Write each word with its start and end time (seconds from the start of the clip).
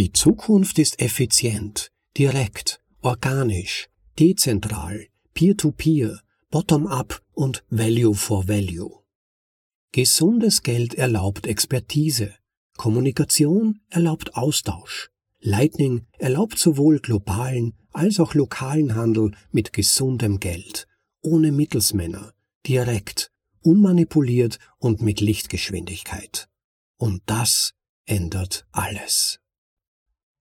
Die 0.00 0.12
Zukunft 0.12 0.78
ist 0.78 0.98
effizient, 1.02 1.92
direkt, 2.16 2.80
organisch, 3.02 3.90
dezentral, 4.18 5.08
peer-to-peer, 5.34 6.22
bottom-up 6.50 7.20
und 7.34 7.62
value 7.68 8.14
for 8.14 8.48
value. 8.48 8.90
Gesundes 9.92 10.62
Geld 10.62 10.94
erlaubt 10.94 11.46
Expertise, 11.46 12.34
Kommunikation 12.78 13.82
erlaubt 13.90 14.36
Austausch, 14.36 15.10
Lightning 15.38 16.06
erlaubt 16.16 16.58
sowohl 16.58 17.00
globalen 17.00 17.74
als 17.92 18.20
auch 18.20 18.32
lokalen 18.32 18.94
Handel 18.94 19.32
mit 19.52 19.74
gesundem 19.74 20.40
Geld, 20.40 20.88
ohne 21.20 21.52
Mittelsmänner, 21.52 22.32
direkt, 22.66 23.32
unmanipuliert 23.60 24.58
und 24.78 25.02
mit 25.02 25.20
Lichtgeschwindigkeit. 25.20 26.48
Und 26.96 27.20
das 27.26 27.74
ändert 28.06 28.66
alles. 28.72 29.40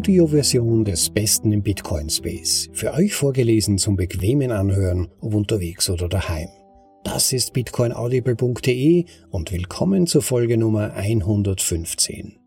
Audioversion 0.00 0.82
des 0.86 1.10
Besten 1.10 1.52
im 1.52 1.62
Bitcoin 1.62 2.08
Space. 2.08 2.70
Für 2.72 2.94
euch 2.94 3.12
vorgelesen 3.12 3.76
zum 3.76 3.96
bequemen 3.96 4.50
Anhören, 4.50 5.08
ob 5.20 5.34
unterwegs 5.34 5.90
oder 5.90 6.08
daheim. 6.08 6.48
Das 7.04 7.34
ist 7.34 7.52
bitcoinaudible.de 7.52 9.04
und 9.28 9.52
willkommen 9.52 10.06
zur 10.06 10.22
Folge 10.22 10.56
Nummer 10.56 10.94
115. 10.94 12.38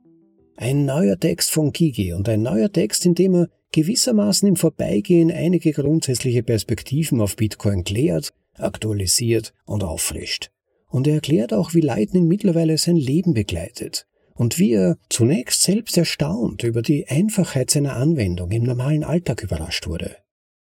Ein 0.58 0.86
neuer 0.86 1.20
Text 1.20 1.52
von 1.52 1.72
Kiki 1.72 2.14
und 2.14 2.28
ein 2.28 2.42
neuer 2.42 2.72
Text, 2.72 3.06
in 3.06 3.14
dem 3.14 3.36
er 3.36 3.50
gewissermaßen 3.72 4.48
im 4.48 4.56
Vorbeigehen 4.56 5.32
einige 5.32 5.74
grundsätzliche 5.74 6.42
Perspektiven 6.42 7.22
auf 7.22 7.36
Bitcoin 7.36 7.84
klärt, 7.84 8.34
aktualisiert 8.56 9.54
und 9.68 9.84
auffrischt. 9.84 10.50
Und 10.90 11.06
er 11.06 11.16
erklärt 11.16 11.54
auch, 11.54 11.76
wie 11.76 11.82
Lightning 11.82 12.28
mittlerweile 12.28 12.80
sein 12.80 12.96
Leben 12.96 13.36
begleitet 13.36 14.08
und 14.36 14.60
wie 14.60 14.74
er 14.74 14.98
zunächst 15.10 15.62
selbst 15.62 15.98
erstaunt 15.98 16.64
über 16.64 16.82
die 16.82 17.08
Einfachheit 17.08 17.70
seiner 17.70 17.96
Anwendung 17.96 18.52
im 18.52 18.64
normalen 18.64 19.04
Alltag 19.04 19.44
überrascht 19.44 19.88
wurde. 19.88 20.18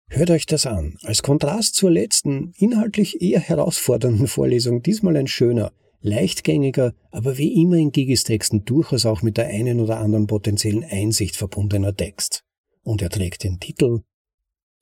Hört 0.08 0.30
euch 0.30 0.46
das 0.46 0.66
an. 0.66 0.96
Als 1.02 1.22
Kontrast 1.22 1.74
zur 1.74 1.90
letzten, 1.90 2.52
inhaltlich 2.58 3.22
eher 3.22 3.40
herausfordernden 3.40 4.26
Vorlesung 4.26 4.82
diesmal 4.82 5.16
ein 5.16 5.26
schöner, 5.26 5.72
leichtgängiger, 6.00 6.92
aber 7.10 7.38
wie 7.38 7.62
immer 7.62 7.76
in 7.76 7.92
Gigis 7.92 8.24
Texten 8.24 8.64
durchaus 8.64 9.06
auch 9.06 9.22
mit 9.22 9.38
der 9.38 9.46
einen 9.46 9.80
oder 9.80 10.00
anderen 10.00 10.26
potenziellen 10.26 10.84
Einsicht 10.84 11.36
verbundener 11.36 11.94
Text. 11.94 12.44
Und 12.82 13.00
er 13.00 13.10
trägt 13.10 13.44
den 13.44 13.58
Titel 13.60 14.02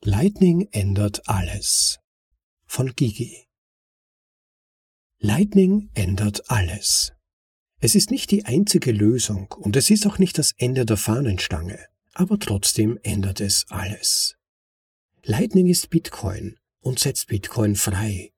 Lightning 0.02 0.66
ändert 0.72 1.28
alles 1.28 2.00
von 2.66 2.94
Gigi. 2.96 3.44
Lightning 5.18 5.90
ändert 5.92 6.50
alles. 6.50 7.12
Es 7.80 7.94
ist 7.94 8.10
nicht 8.10 8.30
die 8.30 8.44
einzige 8.44 8.92
Lösung 8.92 9.52
und 9.52 9.74
es 9.74 9.90
ist 9.90 10.06
auch 10.06 10.18
nicht 10.18 10.36
das 10.36 10.52
Ende 10.58 10.84
der 10.84 10.98
Fahnenstange, 10.98 11.78
aber 12.12 12.38
trotzdem 12.38 12.98
ändert 13.02 13.40
es 13.40 13.64
alles. 13.70 14.36
Lightning 15.24 15.66
ist 15.66 15.88
Bitcoin 15.88 16.58
und 16.80 16.98
setzt 16.98 17.28
Bitcoin 17.28 17.76
frei. 17.76 18.32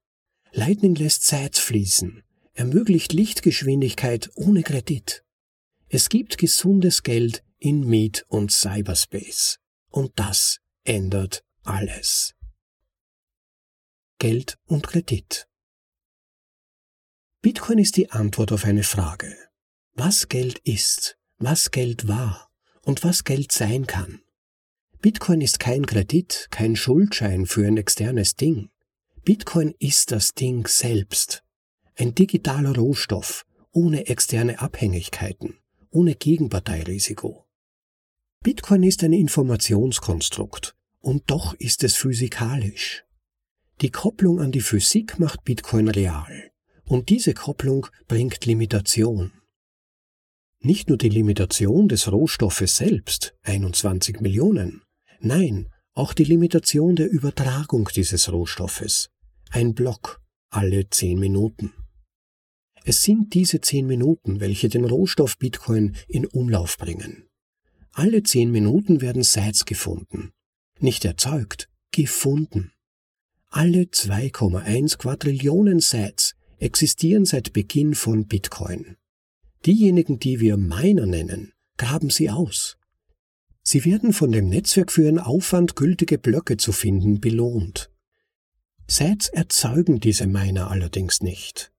Lightning 0.53 0.95
lässt 0.95 1.25
Zeit 1.25 1.57
fließen, 1.57 2.23
ermöglicht 2.55 3.13
Lichtgeschwindigkeit 3.13 4.31
ohne 4.35 4.63
Kredit. 4.63 5.25
Es 5.89 6.09
gibt 6.09 6.39
gesundes 6.39 7.03
Geld 7.03 7.43
in 7.59 7.87
Meet 7.87 8.25
und 8.29 8.51
Cyberspace. 8.51 9.59
Und 9.91 10.13
das 10.17 10.59
ändert 10.85 11.45
alles. 11.65 12.35
Geld 14.19 14.57
und 14.67 14.87
Kredit. 14.87 15.47
Bitcoin 17.43 17.79
ist 17.79 17.97
die 17.97 18.09
Antwort 18.13 18.53
auf 18.53 18.65
eine 18.65 18.85
Frage. 18.85 19.37
Was 19.95 20.29
Geld 20.29 20.61
ist, 20.61 21.19
was 21.39 21.73
Geld 21.73 22.07
war 22.07 22.49
und 22.83 23.03
was 23.03 23.25
Geld 23.25 23.51
sein 23.51 23.89
kann. 23.89 24.21
Bitcoin 25.01 25.41
ist 25.41 25.59
kein 25.59 25.85
Kredit, 25.85 26.47
kein 26.53 26.77
Schuldschein 26.77 27.47
für 27.47 27.67
ein 27.67 27.79
externes 27.79 28.37
Ding. 28.37 28.71
Bitcoin 29.25 29.75
ist 29.81 30.13
das 30.13 30.35
Ding 30.35 30.69
selbst. 30.69 31.43
Ein 31.97 32.15
digitaler 32.15 32.77
Rohstoff, 32.77 33.45
ohne 33.73 34.07
externe 34.07 34.61
Abhängigkeiten, 34.61 35.59
ohne 35.91 36.15
Gegenparteirisiko. 36.15 37.49
Bitcoin 38.45 38.85
ist 38.85 39.03
ein 39.03 39.13
Informationskonstrukt, 39.13 40.77
und 41.01 41.29
doch 41.29 41.55
ist 41.55 41.83
es 41.83 41.97
physikalisch. 41.97 43.03
Die 43.81 43.91
Kopplung 43.91 44.41
an 44.41 44.53
die 44.53 44.61
Physik 44.61 45.19
macht 45.19 45.43
Bitcoin 45.43 45.89
real. 45.89 46.52
Und 46.85 47.09
diese 47.09 47.35
Kopplung 47.35 47.87
bringt 48.09 48.45
Limitation. 48.45 49.33
Nicht 50.61 50.89
nur 50.89 50.99
die 50.99 51.09
Limitation 51.09 51.89
des 51.89 52.11
Rohstoffes 52.11 52.77
selbst, 52.77 53.35
21 53.43 54.21
Millionen, 54.21 54.83
nein, 55.21 55.69
auch 55.95 56.15
die 56.15 56.25
Limitation 56.25 56.97
der 56.97 57.11
Übertragung 57.11 57.89
dieses 57.95 58.31
Rohstoffes, 58.31 59.11
ein 59.51 59.75
Block 59.75 60.23
alle 60.51 60.89
10 60.89 61.19
Minuten. 61.19 61.73
Es 62.85 63.03
sind 63.03 63.35
diese 63.35 63.61
10 63.61 63.87
Minuten, 63.87 64.41
welche 64.41 64.69
den 64.69 64.85
Rohstoff 64.85 65.39
Bitcoin 65.39 65.97
in 66.09 66.27
Umlauf 66.27 66.79
bringen. 66.79 67.29
Alle 67.93 68.23
10 68.23 68.51
Minuten 68.51 69.01
werden 69.01 69.23
Sites 69.23 69.65
gefunden. 69.65 70.33
Nicht 70.79 71.05
erzeugt, 71.05 71.69
gefunden. 71.93 72.73
Alle 73.49 73.83
2,1 73.83 74.97
Quadrillionen 74.99 75.81
Sites 75.81 76.35
existieren 76.63 77.25
seit 77.25 77.53
Beginn 77.53 77.95
von 77.95 78.27
Bitcoin. 78.27 78.97
Diejenigen, 79.67 80.19
die 80.19 80.41
wir 80.41 80.57
Miner 80.57 81.07
nennen, 81.07 81.53
graben 81.77 82.11
sie 82.11 82.31
aus. 82.31 82.77
Sie 83.63 83.85
werden 83.85 84.13
von 84.13 84.33
dem 84.33 84.49
Netzwerk 84.49 84.91
für 84.91 85.05
ihren 85.05 85.19
Aufwand 85.19 85.77
gültige 85.77 86.19
Blöcke 86.19 86.57
zu 86.57 86.73
finden 86.73 87.21
belohnt. 87.21 87.91
Sets 88.89 89.29
erzeugen 89.29 90.01
diese 90.01 90.27
Miner 90.27 90.71
allerdings 90.71 91.21
nicht. 91.21 91.73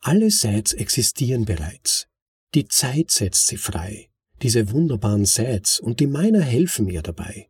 Alle 0.00 0.30
Sets 0.30 0.72
existieren 0.72 1.44
bereits. 1.44 2.06
Die 2.54 2.66
Zeit 2.66 3.10
setzt 3.10 3.46
sie 3.46 3.58
frei, 3.58 4.08
diese 4.42 4.70
wunderbaren 4.70 5.24
Sets, 5.26 5.78
und 5.78 6.00
die 6.00 6.06
Miner 6.06 6.40
helfen 6.40 6.88
ihr 6.88 7.02
dabei. 7.02 7.48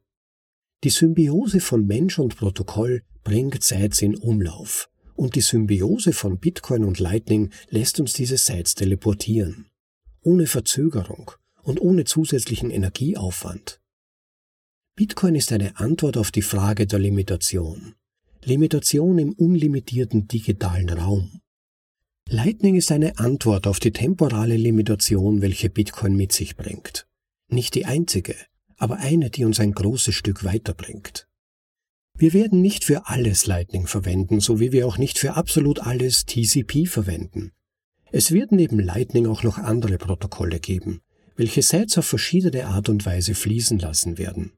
Die 0.83 0.91
Symbiose 0.91 1.61
von 1.61 1.87
Mensch 1.87 2.19
und 2.19 2.37
Protokoll 2.37 3.03
bringt 3.23 3.63
Sets 3.63 4.03
in 4.03 4.17
Umlauf, 4.17 4.90
und 5.21 5.35
die 5.35 5.43
Symbiose 5.43 6.15
von 6.15 6.39
Bitcoin 6.39 6.83
und 6.83 6.99
Lightning 6.99 7.51
lässt 7.69 8.01
uns 8.01 8.15
diese 8.15 8.39
Sites 8.39 8.75
teleportieren. 8.75 9.67
Ohne 10.23 10.47
Verzögerung 10.47 11.33
und 11.63 11.79
ohne 11.79 12.05
zusätzlichen 12.05 12.71
Energieaufwand. 12.71 13.83
Bitcoin 14.97 15.35
ist 15.35 15.53
eine 15.53 15.77
Antwort 15.77 16.17
auf 16.17 16.31
die 16.31 16.41
Frage 16.41 16.87
der 16.87 17.01
Limitation. 17.01 17.97
Limitation 18.43 19.19
im 19.19 19.33
unlimitierten 19.35 20.27
digitalen 20.27 20.89
Raum. 20.89 21.43
Lightning 22.27 22.77
ist 22.77 22.91
eine 22.91 23.19
Antwort 23.19 23.67
auf 23.67 23.79
die 23.79 23.93
temporale 23.93 24.57
Limitation, 24.57 25.43
welche 25.43 25.69
Bitcoin 25.69 26.17
mit 26.17 26.33
sich 26.33 26.57
bringt. 26.57 27.07
Nicht 27.49 27.75
die 27.75 27.85
einzige, 27.85 28.37
aber 28.79 28.97
eine, 28.97 29.29
die 29.29 29.45
uns 29.45 29.61
ein 29.61 29.73
großes 29.73 30.15
Stück 30.15 30.45
weiterbringt. 30.45 31.30
Wir 32.19 32.33
werden 32.33 32.61
nicht 32.61 32.85
für 32.85 33.07
alles 33.07 33.47
Lightning 33.47 33.87
verwenden, 33.87 34.41
so 34.41 34.61
wie 34.61 34.73
wir 34.73 34.87
auch 34.87 34.99
nicht 34.99 35.19
für 35.19 35.35
absolut 35.35 35.81
alles 35.81 36.27
TCP 36.27 36.87
verwenden. 36.87 37.53
Es 38.13 38.33
wird 38.33 38.53
neben 38.53 38.79
Lightning 38.79 39.27
auch 39.27 39.43
noch 39.43 39.59
andere 39.59 39.97
Protokolle 39.97 40.61
geben, 40.61 41.01
welche 41.37 41.63
Sets 41.63 41.97
auf 41.97 42.07
verschiedene 42.07 42.67
Art 42.67 42.89
und 42.89 43.07
Weise 43.07 43.35
fließen 43.35 43.79
lassen 43.79 44.19
werden. 44.19 44.53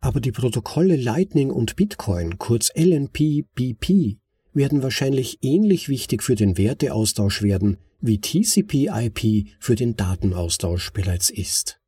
Aber 0.00 0.20
die 0.20 0.32
Protokolle 0.32 0.96
Lightning 0.96 1.50
und 1.50 1.76
Bitcoin, 1.76 2.38
kurz 2.38 2.70
LNP, 2.74 3.44
BP, 3.54 4.18
werden 4.52 4.82
wahrscheinlich 4.82 5.38
ähnlich 5.42 5.88
wichtig 5.88 6.22
für 6.22 6.34
den 6.34 6.56
Werteaustausch 6.56 7.42
werden, 7.42 7.78
wie 8.00 8.20
TCP/IP 8.20 9.48
für 9.58 9.74
den 9.74 9.96
Datenaustausch 9.96 10.92
bereits 10.92 11.30
ist. 11.30 11.80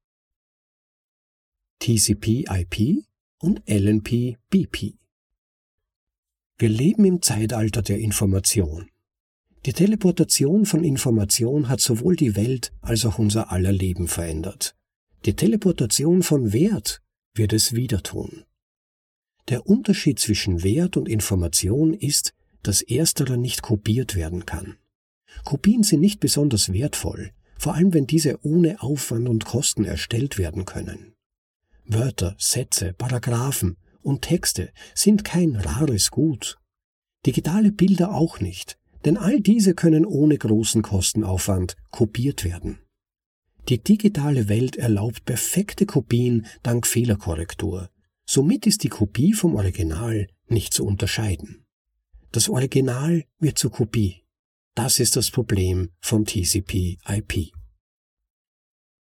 TCP/IP 1.81 3.05
und 3.38 3.62
LNP-BP. 3.67 4.94
Wir 6.59 6.69
leben 6.69 7.05
im 7.05 7.23
Zeitalter 7.23 7.83
der 7.83 7.99
Information. 7.99 8.88
Die 9.67 9.73
Teleportation 9.73 10.65
von 10.65 10.85
Information 10.85 11.69
hat 11.69 11.81
sowohl 11.81 12.17
die 12.17 12.37
Welt 12.37 12.73
als 12.81 13.05
auch 13.05 13.19
unser 13.19 13.50
aller 13.50 13.73
Leben 13.73 14.09
verändert. 14.09 14.77
Die 15.25 15.35
Teleportation 15.35 16.23
von 16.23 16.53
Wert 16.53 17.03
wird 17.35 17.53
es 17.53 17.75
wieder 17.75 18.03
tun. 18.03 18.44
Der 19.49 19.67
Unterschied 19.67 20.19
zwischen 20.19 20.62
Wert 20.62 20.97
und 20.97 21.09
Information 21.09 21.94
ist, 21.94 22.32
dass 22.62 22.81
ersterer 22.81 23.37
nicht 23.37 23.62
kopiert 23.62 24.15
werden 24.15 24.47
kann. 24.47 24.77
Kopien 25.44 25.82
sind 25.82 26.00
nicht 26.00 26.21
besonders 26.21 26.73
wertvoll, 26.73 27.32
vor 27.59 27.75
allem 27.75 27.93
wenn 27.93 28.06
diese 28.06 28.39
ohne 28.44 28.81
Aufwand 28.81 29.29
und 29.29 29.44
Kosten 29.44 29.85
erstellt 29.85 30.39
werden 30.39 30.65
können. 30.65 31.16
Wörter, 31.88 32.35
Sätze, 32.38 32.93
Paragraphen 32.94 33.77
und 34.03 34.23
Texte 34.23 34.73
sind 34.94 35.25
kein 35.25 35.55
rares 35.55 36.11
Gut. 36.11 36.59
Digitale 37.25 37.71
Bilder 37.71 38.12
auch 38.12 38.41
nicht, 38.41 38.79
denn 39.05 39.17
all 39.17 39.41
diese 39.41 39.75
können 39.75 40.05
ohne 40.05 40.37
großen 40.37 40.83
Kostenaufwand 40.83 41.77
kopiert 41.91 42.44
werden. 42.44 42.81
Die 43.69 43.83
digitale 43.83 44.49
Welt 44.49 44.77
erlaubt 44.77 45.25
perfekte 45.25 45.87
Kopien 45.87 46.47
dank 46.62 46.87
Fehlerkorrektur. 46.87 47.91
Somit 48.25 48.67
ist 48.67 48.82
die 48.82 48.89
Kopie 48.89 49.32
vom 49.32 49.55
Original 49.55 50.29
nicht 50.49 50.73
zu 50.73 50.85
unterscheiden. 50.85 51.65
Das 52.32 52.49
Original 52.49 53.25
wird 53.39 53.59
zur 53.59 53.71
Kopie. 53.71 54.23
Das 54.75 55.00
ist 55.00 55.17
das 55.17 55.31
Problem 55.31 55.91
von 56.00 56.25
TCP/IP. 56.27 57.53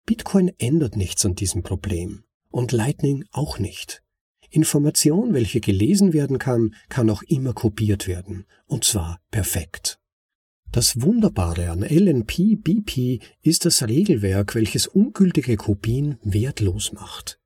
Bitcoin 0.06 0.51
ändert 0.57 0.97
nichts 0.97 1.25
an 1.25 1.36
diesem 1.36 1.63
Problem 1.63 2.22
und 2.53 2.71
Lightning 2.71 3.25
auch 3.31 3.57
nicht. 3.59 4.03
Information, 4.50 5.33
welche 5.33 5.59
gelesen 5.59 6.13
werden 6.13 6.38
kann, 6.38 6.75
kann 6.88 7.09
auch 7.09 7.23
immer 7.23 7.53
kopiert 7.53 8.07
werden, 8.07 8.45
und 8.67 8.83
zwar 8.83 9.19
perfekt. 9.31 10.00
Das 10.71 11.01
Wunderbare 11.01 11.71
an 11.71 11.81
LNP-BP 11.81 13.19
ist 13.41 13.65
das 13.65 13.88
Regelwerk, 13.88 14.53
welches 14.53 14.85
ungültige 14.88 15.57
Kopien 15.57 16.19
wertlos 16.21 16.94
macht. 16.94 17.39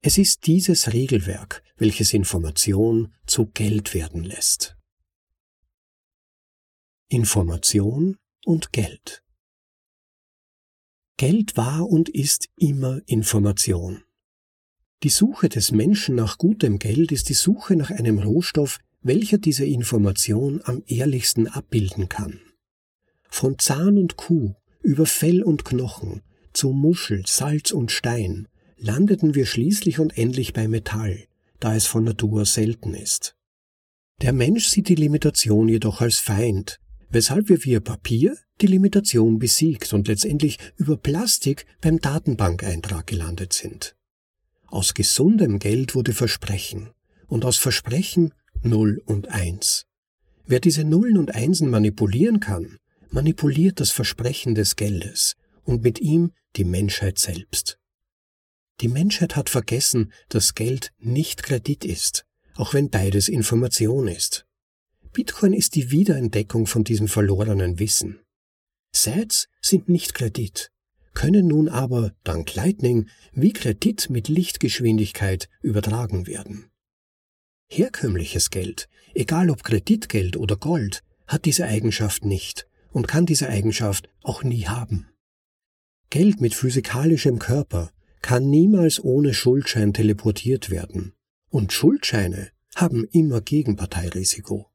Es 0.00 0.18
ist 0.18 0.46
dieses 0.46 0.92
Regelwerk, 0.92 1.62
welches 1.76 2.12
Information 2.14 3.12
zu 3.26 3.46
Geld 3.46 3.92
werden 3.94 4.22
lässt. 4.22 4.76
Information 7.08 8.16
und 8.44 8.72
Geld. 8.72 9.24
Geld 11.16 11.56
war 11.56 11.88
und 11.88 12.08
ist 12.08 12.48
immer 12.56 13.00
Information. 13.06 14.04
Die 15.04 15.10
Suche 15.10 15.50
des 15.50 15.70
Menschen 15.70 16.14
nach 16.14 16.38
gutem 16.38 16.78
Geld 16.78 17.12
ist 17.12 17.28
die 17.28 17.34
Suche 17.34 17.76
nach 17.76 17.90
einem 17.90 18.18
Rohstoff, 18.18 18.78
welcher 19.02 19.36
diese 19.36 19.66
Information 19.66 20.62
am 20.64 20.82
ehrlichsten 20.86 21.46
abbilden 21.46 22.08
kann. 22.08 22.40
Von 23.28 23.58
Zahn 23.58 23.98
und 23.98 24.16
Kuh 24.16 24.54
über 24.80 25.04
Fell 25.04 25.42
und 25.42 25.66
Knochen 25.66 26.22
zu 26.54 26.70
Muschel, 26.70 27.24
Salz 27.26 27.70
und 27.70 27.92
Stein 27.92 28.48
landeten 28.78 29.34
wir 29.34 29.44
schließlich 29.44 29.98
und 29.98 30.16
endlich 30.16 30.54
bei 30.54 30.68
Metall, 30.68 31.26
da 31.60 31.76
es 31.76 31.84
von 31.84 32.04
Natur 32.04 32.46
selten 32.46 32.94
ist. 32.94 33.36
Der 34.22 34.32
Mensch 34.32 34.68
sieht 34.68 34.88
die 34.88 34.94
Limitation 34.94 35.68
jedoch 35.68 36.00
als 36.00 36.18
Feind, 36.18 36.80
weshalb 37.10 37.50
wir 37.50 37.62
via 37.62 37.80
Papier 37.80 38.38
die 38.62 38.68
Limitation 38.68 39.38
besiegt 39.38 39.92
und 39.92 40.08
letztendlich 40.08 40.58
über 40.78 40.96
Plastik 40.96 41.66
beim 41.82 41.98
Datenbankeintrag 41.98 43.06
gelandet 43.06 43.52
sind. 43.52 43.96
Aus 44.74 44.92
gesundem 44.92 45.60
Geld 45.60 45.94
wurde 45.94 46.12
Versprechen 46.12 46.90
und 47.28 47.44
aus 47.44 47.58
Versprechen 47.58 48.34
Null 48.64 49.00
und 49.06 49.28
Eins. 49.28 49.86
Wer 50.46 50.58
diese 50.58 50.82
Nullen 50.82 51.16
und 51.16 51.32
Einsen 51.32 51.70
manipulieren 51.70 52.40
kann, 52.40 52.78
manipuliert 53.08 53.78
das 53.78 53.92
Versprechen 53.92 54.56
des 54.56 54.74
Geldes 54.74 55.36
und 55.62 55.84
mit 55.84 56.00
ihm 56.00 56.32
die 56.56 56.64
Menschheit 56.64 57.20
selbst. 57.20 57.78
Die 58.80 58.88
Menschheit 58.88 59.36
hat 59.36 59.48
vergessen, 59.48 60.12
dass 60.28 60.56
Geld 60.56 60.90
nicht 60.98 61.44
Kredit 61.44 61.84
ist, 61.84 62.26
auch 62.56 62.74
wenn 62.74 62.90
beides 62.90 63.28
Information 63.28 64.08
ist. 64.08 64.44
Bitcoin 65.12 65.52
ist 65.52 65.76
die 65.76 65.92
Wiederentdeckung 65.92 66.66
von 66.66 66.82
diesem 66.82 67.06
verlorenen 67.06 67.78
Wissen. 67.78 68.18
Sats 68.90 69.46
sind 69.60 69.88
nicht 69.88 70.14
Kredit, 70.14 70.72
können 71.14 71.46
nun 71.46 71.68
aber 71.68 72.12
dank 72.24 72.54
Lightning 72.54 73.08
wie 73.32 73.52
Kredit 73.52 74.10
mit 74.10 74.28
Lichtgeschwindigkeit 74.28 75.48
übertragen 75.62 76.26
werden. 76.26 76.70
Herkömmliches 77.68 78.50
Geld, 78.50 78.88
egal 79.14 79.48
ob 79.50 79.64
Kreditgeld 79.64 80.36
oder 80.36 80.56
Gold, 80.56 81.02
hat 81.26 81.44
diese 81.44 81.66
Eigenschaft 81.66 82.24
nicht 82.24 82.68
und 82.90 83.08
kann 83.08 83.26
diese 83.26 83.48
Eigenschaft 83.48 84.08
auch 84.22 84.42
nie 84.42 84.66
haben. 84.66 85.08
Geld 86.10 86.40
mit 86.40 86.54
physikalischem 86.54 87.38
Körper 87.38 87.90
kann 88.20 88.48
niemals 88.50 89.02
ohne 89.02 89.34
Schuldschein 89.34 89.92
teleportiert 89.92 90.70
werden, 90.70 91.14
und 91.48 91.72
Schuldscheine 91.72 92.50
haben 92.74 93.04
immer 93.10 93.40
Gegenparteirisiko. 93.40 94.70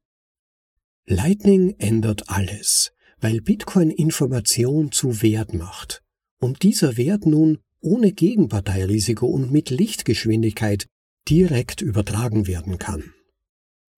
Lightning 1.05 1.75
ändert 1.79 2.29
alles, 2.29 2.91
weil 3.19 3.41
Bitcoin 3.41 3.89
Information 3.89 4.91
zu 4.91 5.21
Wert 5.21 5.53
macht 5.53 6.03
und 6.39 6.63
dieser 6.63 6.97
Wert 6.97 7.25
nun 7.25 7.59
ohne 7.81 8.11
Gegenparteirisiko 8.11 9.25
und 9.27 9.51
mit 9.51 9.69
Lichtgeschwindigkeit 9.69 10.87
direkt 11.29 11.81
übertragen 11.81 12.47
werden 12.47 12.77
kann. 12.77 13.13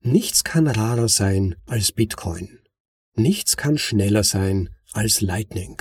Nichts 0.01 0.43
kann 0.43 0.67
rarer 0.67 1.09
sein 1.09 1.55
als 1.65 1.91
Bitcoin. 1.91 2.59
Nichts 3.15 3.57
kann 3.57 3.77
schneller 3.77 4.23
sein 4.23 4.69
als 4.93 5.21
Lightning. 5.21 5.79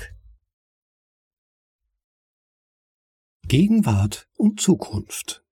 Gegenwart 3.48 4.28
und 4.36 4.60
Zukunft 4.60 5.42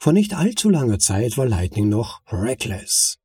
Vor 0.00 0.12
nicht 0.12 0.34
allzu 0.34 0.70
langer 0.70 0.98
Zeit 0.98 1.36
war 1.36 1.46
Lightning 1.46 1.88
noch 1.88 2.20
reckless. 2.32 3.18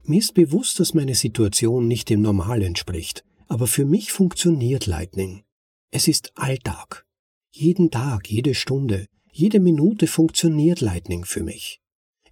Mir 0.03 0.19
ist 0.19 0.33
bewusst, 0.33 0.79
dass 0.79 0.93
meine 0.93 1.15
Situation 1.15 1.87
nicht 1.87 2.09
dem 2.09 2.21
Normal 2.21 2.61
entspricht, 2.61 3.23
aber 3.47 3.67
für 3.67 3.85
mich 3.85 4.11
funktioniert 4.11 4.85
Lightning. 4.85 5.43
Es 5.91 6.07
ist 6.07 6.31
Alltag. 6.35 7.05
Jeden 7.51 7.89
Tag, 7.89 8.29
jede 8.29 8.53
Stunde, 8.53 9.07
jede 9.31 9.59
Minute 9.59 10.07
funktioniert 10.07 10.81
Lightning 10.81 11.25
für 11.25 11.43
mich. 11.43 11.81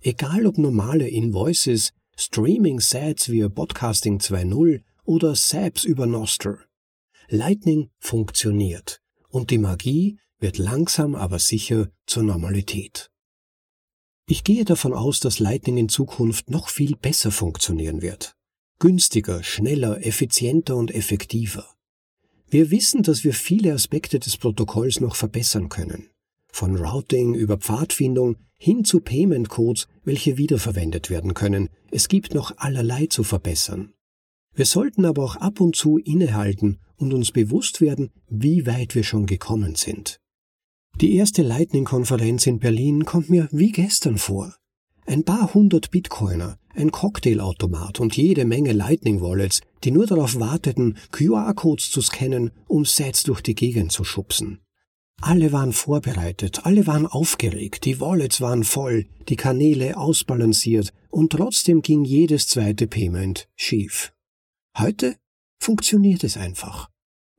Egal 0.01 0.45
ob 0.45 0.57
normale 0.57 1.07
Invoices, 1.07 1.93
Streaming-Sets 2.15 3.29
via 3.29 3.49
Podcasting 3.49 4.19
2.0 4.19 4.81
oder 5.05 5.35
Saps 5.35 5.83
über 5.83 6.05
Nostr. 6.05 6.59
Lightning 7.29 7.89
funktioniert 7.99 9.01
und 9.29 9.49
die 9.49 9.57
Magie 9.57 10.19
wird 10.43 10.57
langsam 10.57 11.15
aber 11.15 11.39
sicher 11.39 11.89
zur 12.05 12.23
Normalität. 12.23 13.09
Ich 14.27 14.43
gehe 14.43 14.65
davon 14.65 14.93
aus, 14.93 15.21
dass 15.21 15.39
Lightning 15.39 15.77
in 15.77 15.87
Zukunft 15.87 16.49
noch 16.49 16.67
viel 16.67 16.97
besser 16.97 17.31
funktionieren 17.31 18.01
wird. 18.01 18.35
Günstiger, 18.77 19.41
schneller, 19.41 20.05
effizienter 20.05 20.75
und 20.75 20.93
effektiver. 20.93 21.65
Wir 22.49 22.71
wissen, 22.71 23.03
dass 23.03 23.23
wir 23.23 23.33
viele 23.33 23.73
Aspekte 23.73 24.19
des 24.19 24.35
Protokolls 24.35 24.99
noch 24.99 25.15
verbessern 25.15 25.69
können. 25.69 26.09
Von 26.51 26.75
Routing 26.75 27.35
über 27.35 27.57
Pfadfindung 27.57 28.35
hin 28.59 28.83
zu 28.83 28.99
Payment 28.99 29.47
Codes, 29.47 29.87
welche 30.03 30.37
wiederverwendet 30.37 31.09
werden 31.09 31.33
können. 31.33 31.69
Es 31.89 32.09
gibt 32.09 32.33
noch 32.33 32.57
allerlei 32.57 33.07
zu 33.07 33.23
verbessern. 33.23 33.93
Wir 34.53 34.65
sollten 34.65 35.05
aber 35.05 35.23
auch 35.23 35.37
ab 35.37 35.61
und 35.61 35.77
zu 35.77 35.97
innehalten 35.97 36.79
und 36.97 37.13
uns 37.13 37.31
bewusst 37.31 37.79
werden, 37.79 38.11
wie 38.27 38.67
weit 38.67 38.93
wir 38.93 39.03
schon 39.03 39.25
gekommen 39.25 39.75
sind. 39.75 40.19
Die 41.01 41.15
erste 41.15 41.41
Lightning-Konferenz 41.41 42.45
in 42.45 42.59
Berlin 42.59 43.05
kommt 43.05 43.29
mir 43.29 43.47
wie 43.51 43.71
gestern 43.71 44.17
vor. 44.17 44.55
Ein 45.05 45.23
paar 45.23 45.53
hundert 45.53 45.91
Bitcoiner, 45.91 46.57
ein 46.75 46.91
Cocktailautomat 46.91 47.99
und 47.99 48.15
jede 48.15 48.45
Menge 48.45 48.71
Lightning-Wallets, 48.73 49.61
die 49.83 49.91
nur 49.91 50.05
darauf 50.05 50.39
warteten, 50.39 50.97
QR-Codes 51.11 51.91
zu 51.91 52.01
scannen, 52.01 52.51
um 52.67 52.85
Sets 52.85 53.23
durch 53.23 53.41
die 53.41 53.55
Gegend 53.55 53.91
zu 53.91 54.03
schubsen. 54.03 54.59
Alle 55.21 55.51
waren 55.51 55.73
vorbereitet, 55.73 56.65
alle 56.65 56.85
waren 56.85 57.07
aufgeregt, 57.07 57.85
die 57.85 57.99
Wallets 57.99 58.41
waren 58.41 58.63
voll, 58.63 59.05
die 59.29 59.35
Kanäle 59.35 59.97
ausbalanciert 59.97 60.93
und 61.09 61.31
trotzdem 61.31 61.81
ging 61.81 62.03
jedes 62.03 62.47
zweite 62.47 62.87
Payment 62.87 63.47
schief. 63.55 64.13
Heute 64.77 65.15
funktioniert 65.59 66.23
es 66.23 66.37
einfach. 66.37 66.89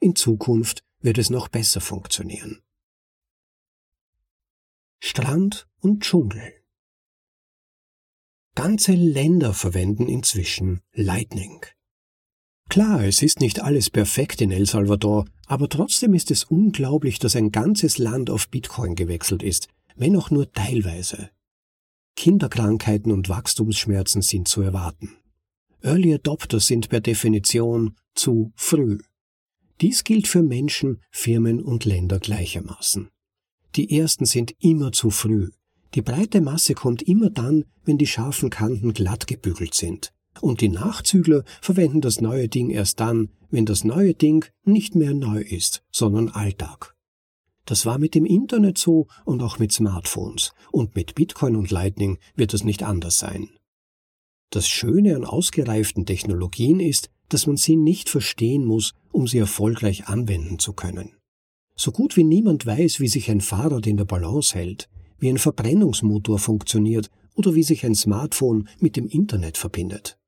In 0.00 0.16
Zukunft 0.16 0.82
wird 1.00 1.18
es 1.18 1.30
noch 1.30 1.48
besser 1.48 1.80
funktionieren. 1.80 2.63
Strand 5.06 5.68
und 5.80 6.02
Dschungel. 6.02 6.54
Ganze 8.54 8.92
Länder 8.92 9.52
verwenden 9.52 10.08
inzwischen 10.08 10.80
Lightning. 10.94 11.60
Klar, 12.70 13.04
es 13.04 13.20
ist 13.20 13.38
nicht 13.38 13.60
alles 13.60 13.90
perfekt 13.90 14.40
in 14.40 14.50
El 14.50 14.64
Salvador, 14.64 15.26
aber 15.46 15.68
trotzdem 15.68 16.14
ist 16.14 16.30
es 16.30 16.44
unglaublich, 16.44 17.18
dass 17.18 17.36
ein 17.36 17.52
ganzes 17.52 17.98
Land 17.98 18.30
auf 18.30 18.48
Bitcoin 18.48 18.94
gewechselt 18.94 19.42
ist, 19.42 19.68
wenn 19.94 20.16
auch 20.16 20.30
nur 20.30 20.50
teilweise. 20.52 21.28
Kinderkrankheiten 22.16 23.12
und 23.12 23.28
Wachstumsschmerzen 23.28 24.22
sind 24.22 24.48
zu 24.48 24.62
erwarten. 24.62 25.18
Early 25.82 26.14
Adopters 26.14 26.66
sind 26.66 26.88
per 26.88 27.02
Definition 27.02 27.94
zu 28.14 28.52
früh. 28.56 29.00
Dies 29.82 30.02
gilt 30.02 30.28
für 30.28 30.42
Menschen, 30.42 31.02
Firmen 31.10 31.62
und 31.62 31.84
Länder 31.84 32.20
gleichermaßen. 32.20 33.10
Die 33.76 33.98
ersten 33.98 34.24
sind 34.24 34.54
immer 34.60 34.92
zu 34.92 35.10
früh. 35.10 35.50
Die 35.94 36.02
breite 36.02 36.40
Masse 36.40 36.74
kommt 36.74 37.02
immer 37.02 37.30
dann, 37.30 37.64
wenn 37.84 37.98
die 37.98 38.06
scharfen 38.06 38.50
Kanten 38.50 38.92
glatt 38.92 39.26
gebügelt 39.26 39.74
sind. 39.74 40.12
Und 40.40 40.60
die 40.60 40.68
Nachzügler 40.68 41.44
verwenden 41.60 42.00
das 42.00 42.20
neue 42.20 42.48
Ding 42.48 42.70
erst 42.70 43.00
dann, 43.00 43.30
wenn 43.50 43.66
das 43.66 43.84
neue 43.84 44.14
Ding 44.14 44.44
nicht 44.64 44.94
mehr 44.94 45.14
neu 45.14 45.40
ist, 45.40 45.82
sondern 45.92 46.28
Alltag. 46.28 46.94
Das 47.66 47.86
war 47.86 47.98
mit 47.98 48.14
dem 48.14 48.26
Internet 48.26 48.76
so 48.78 49.06
und 49.24 49.42
auch 49.42 49.58
mit 49.58 49.72
Smartphones. 49.72 50.52
Und 50.70 50.96
mit 50.96 51.14
Bitcoin 51.14 51.56
und 51.56 51.70
Lightning 51.70 52.18
wird 52.34 52.52
es 52.52 52.64
nicht 52.64 52.82
anders 52.82 53.18
sein. 53.18 53.48
Das 54.50 54.68
Schöne 54.68 55.16
an 55.16 55.24
ausgereiften 55.24 56.04
Technologien 56.04 56.78
ist, 56.78 57.10
dass 57.28 57.46
man 57.46 57.56
sie 57.56 57.76
nicht 57.76 58.08
verstehen 58.08 58.64
muss, 58.64 58.92
um 59.10 59.26
sie 59.26 59.38
erfolgreich 59.38 60.08
anwenden 60.08 60.58
zu 60.58 60.74
können. 60.74 61.16
So 61.76 61.90
gut 61.90 62.16
wie 62.16 62.24
niemand 62.24 62.66
weiß, 62.66 63.00
wie 63.00 63.08
sich 63.08 63.30
ein 63.30 63.40
Fahrrad 63.40 63.86
in 63.86 63.96
der 63.96 64.04
Balance 64.04 64.54
hält, 64.54 64.88
wie 65.18 65.28
ein 65.28 65.38
Verbrennungsmotor 65.38 66.38
funktioniert 66.38 67.10
oder 67.34 67.54
wie 67.54 67.62
sich 67.62 67.84
ein 67.84 67.94
Smartphone 67.94 68.68
mit 68.78 68.96
dem 68.96 69.08
Internet 69.08 69.58
verbindet. 69.58 70.18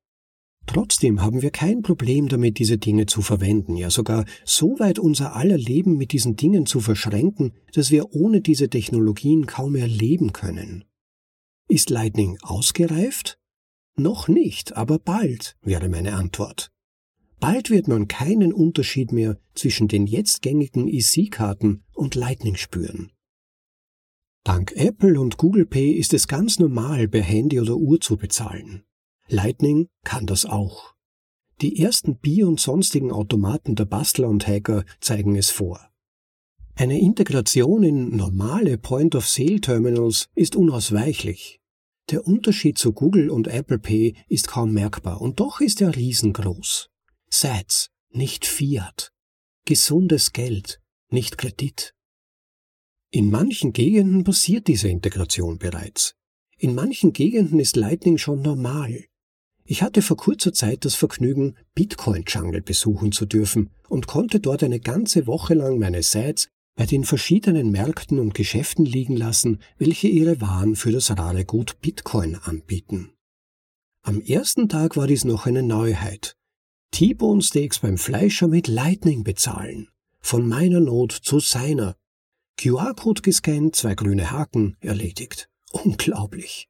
Trotzdem 0.65 1.21
haben 1.21 1.41
wir 1.41 1.49
kein 1.49 1.81
Problem 1.81 2.27
damit, 2.27 2.59
diese 2.59 2.77
Dinge 2.77 3.05
zu 3.05 3.21
verwenden, 3.21 3.77
ja 3.77 3.89
sogar 3.89 4.25
so 4.43 4.77
weit 4.79 4.99
unser 4.99 5.33
aller 5.33 5.57
Leben 5.57 5.95
mit 5.95 6.11
diesen 6.11 6.35
Dingen 6.35 6.65
zu 6.65 6.81
verschränken, 6.81 7.53
dass 7.73 7.89
wir 7.89 8.13
ohne 8.13 8.41
diese 8.41 8.69
Technologien 8.69 9.45
kaum 9.45 9.71
mehr 9.71 9.87
leben 9.87 10.33
können. 10.33 10.83
Ist 11.69 11.89
Lightning 11.89 12.37
ausgereift? 12.41 13.39
Noch 13.95 14.27
nicht, 14.27 14.75
aber 14.75 14.99
bald, 14.99 15.55
wäre 15.61 15.87
meine 15.87 16.15
Antwort. 16.15 16.69
Bald 17.39 17.69
wird 17.69 17.87
man 17.87 18.07
keinen 18.07 18.51
Unterschied 18.51 19.11
mehr 19.11 19.37
zwischen 19.53 19.87
den 19.87 20.07
jetzt 20.07 20.41
gängigen 20.41 20.87
EC-Karten 20.87 21.83
und 21.93 22.15
Lightning 22.15 22.55
spüren. 22.55 23.11
Dank 24.43 24.71
Apple 24.75 25.19
und 25.19 25.37
Google 25.37 25.65
Pay 25.65 25.91
ist 25.91 26.13
es 26.13 26.27
ganz 26.27 26.57
normal, 26.57 27.07
per 27.07 27.21
Handy 27.21 27.59
oder 27.59 27.75
Uhr 27.75 27.99
zu 27.99 28.17
bezahlen. 28.17 28.83
Lightning 29.27 29.89
kann 30.03 30.25
das 30.25 30.45
auch. 30.45 30.95
Die 31.61 31.81
ersten 31.81 32.17
Bier- 32.17 32.47
und 32.47 32.59
sonstigen 32.59 33.11
Automaten 33.11 33.75
der 33.75 33.85
Bastler 33.85 34.29
und 34.29 34.47
Hacker 34.47 34.85
zeigen 35.01 35.35
es 35.35 35.49
vor. 35.49 35.91
Eine 36.75 36.99
Integration 36.99 37.83
in 37.83 38.15
normale 38.15 38.77
Point-of-Sale-Terminals 38.77 40.29
ist 40.35 40.55
unausweichlich. 40.55 41.59
Der 42.09 42.25
Unterschied 42.25 42.77
zu 42.77 42.93
Google 42.93 43.29
und 43.29 43.47
Apple 43.47 43.79
Pay 43.79 44.15
ist 44.29 44.47
kaum 44.47 44.73
merkbar 44.73 45.19
und 45.19 45.39
doch 45.39 45.59
ist 45.59 45.81
er 45.81 45.95
riesengroß. 45.95 46.89
Sats, 47.29 47.89
nicht 48.09 48.45
Fiat. 48.45 49.11
Gesundes 49.65 50.31
Geld, 50.31 50.79
nicht 51.09 51.37
Kredit. 51.37 51.93
In 53.11 53.29
manchen 53.29 53.73
Gegenden 53.73 54.23
passiert 54.23 54.67
diese 54.67 54.87
Integration 54.87 55.57
bereits. 55.57 56.15
In 56.57 56.73
manchen 56.73 57.13
Gegenden 57.13 57.59
ist 57.59 57.75
Lightning 57.75 58.17
schon 58.17 58.41
normal. 58.41 59.05
Ich 59.65 59.81
hatte 59.81 60.01
vor 60.01 60.15
kurzer 60.15 60.53
Zeit 60.53 60.85
das 60.85 60.95
Vergnügen, 60.95 61.57
Bitcoin 61.75 62.23
Jungle 62.25 62.61
besuchen 62.61 63.11
zu 63.11 63.25
dürfen 63.25 63.71
und 63.89 64.07
konnte 64.07 64.39
dort 64.39 64.63
eine 64.63 64.79
ganze 64.79 65.27
Woche 65.27 65.53
lang 65.53 65.77
meine 65.77 66.03
Sets 66.03 66.47
bei 66.75 66.85
den 66.85 67.03
verschiedenen 67.03 67.71
Märkten 67.71 68.19
und 68.19 68.33
Geschäften 68.35 68.85
liegen 68.85 69.17
lassen, 69.17 69.59
welche 69.77 70.07
ihre 70.07 70.39
Waren 70.39 70.77
für 70.77 70.93
das 70.93 71.11
rare 71.17 71.43
Gut 71.43 71.81
Bitcoin 71.81 72.35
anbieten. 72.35 73.11
Am 74.03 74.21
ersten 74.21 74.69
Tag 74.69 74.95
war 74.95 75.07
dies 75.07 75.25
noch 75.25 75.45
eine 75.45 75.63
Neuheit. 75.63 76.36
T-Bone 76.91 77.41
Steaks 77.41 77.79
beim 77.79 77.97
Fleischer 77.97 78.47
mit 78.47 78.67
Lightning 78.67 79.23
bezahlen. 79.23 79.89
Von 80.19 80.47
meiner 80.47 80.79
Not 80.79 81.11
zu 81.11 81.39
seiner. 81.39 81.95
QR-Code 82.57 83.21
gescannt, 83.21 83.75
zwei 83.75 83.93
grüne 83.93 84.31
Haken, 84.31 84.77
erledigt. 84.79 85.49
Unglaublich. 85.71 86.67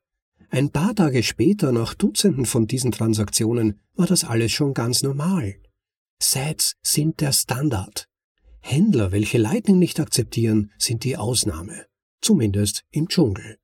Ein 0.50 0.72
paar 0.72 0.96
Tage 0.96 1.24
später, 1.24 1.72
nach 1.72 1.94
Dutzenden 1.94 2.46
von 2.46 2.68
diesen 2.68 2.92
Transaktionen, 2.92 3.80
war 3.96 4.08
das 4.08 4.24
alles 4.24 4.52
schon 4.52 4.74
ganz 4.74 5.04
normal. 5.04 5.56
Sets 6.22 6.76
sind 6.82 7.22
der 7.22 7.32
Standard. 7.32 8.08
Händler, 8.60 9.12
welche 9.12 9.38
Lightning 9.38 9.80
nicht 9.80 10.00
akzeptieren, 10.00 10.72
sind 10.78 11.04
die 11.04 11.16
Ausnahme. 11.16 11.86
Zumindest 12.22 12.84
im 12.92 13.08
Dschungel. 13.08 13.60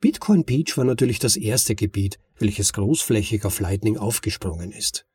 Bitcoin 0.00 0.44
Beach 0.44 0.76
war 0.76 0.84
natürlich 0.84 1.18
das 1.18 1.36
erste 1.36 1.74
Gebiet, 1.74 2.18
welches 2.38 2.72
großflächig 2.72 3.44
auf 3.44 3.58
Lightning 3.58 3.96
aufgesprungen 3.96 4.70
ist. 4.70 5.07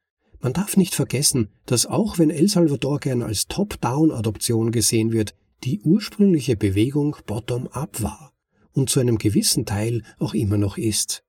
Man 0.44 0.52
darf 0.52 0.76
nicht 0.76 0.94
vergessen, 0.94 1.48
dass 1.66 1.86
auch 1.86 2.20
wenn 2.20 2.30
El 2.30 2.50
Salvador 2.50 3.00
gern 3.00 3.22
als 3.22 3.48
Top-Down-Adoption 3.48 4.74
gesehen 4.74 5.14
wird, 5.14 5.34
die 5.64 5.80
ursprüngliche 5.80 6.58
Bewegung 6.58 7.16
Bottom-Up 7.26 8.02
war 8.02 8.34
und 8.74 8.90
zu 8.90 9.00
einem 9.00 9.18
gewissen 9.18 9.66
Teil 9.66 10.04
auch 10.20 10.34
immer 10.34 10.58
noch 10.58 10.78
ist. 10.78 11.24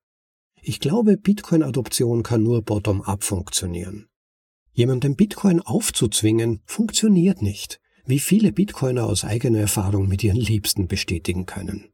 Ich 0.62 0.80
glaube, 0.80 1.16
Bitcoin-Adoption 1.16 2.24
kann 2.24 2.42
nur 2.42 2.62
bottom-up 2.62 3.22
funktionieren. 3.22 4.08
Jemandem 4.72 5.14
Bitcoin 5.14 5.60
aufzuzwingen, 5.60 6.62
funktioniert 6.64 7.40
nicht, 7.40 7.80
wie 8.06 8.18
viele 8.18 8.50
Bitcoiner 8.50 9.04
aus 9.04 9.22
eigener 9.22 9.60
Erfahrung 9.60 10.08
mit 10.08 10.24
ihren 10.24 10.40
Liebsten 10.40 10.88
bestätigen 10.88 11.46
können. 11.46 11.92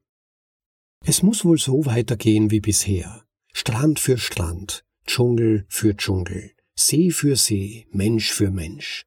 Es 1.05 1.23
muss 1.23 1.45
wohl 1.45 1.59
so 1.59 1.85
weitergehen 1.85 2.51
wie 2.51 2.61
bisher. 2.61 3.25
Strand 3.53 3.99
für 3.99 4.17
Strand, 4.17 4.85
Dschungel 5.07 5.67
für 5.69 5.95
Dschungel, 5.95 6.53
See 6.77 7.11
für 7.11 7.37
See, 7.37 7.87
Mensch 7.93 8.33
für 8.33 8.51
Mensch. 8.51 9.05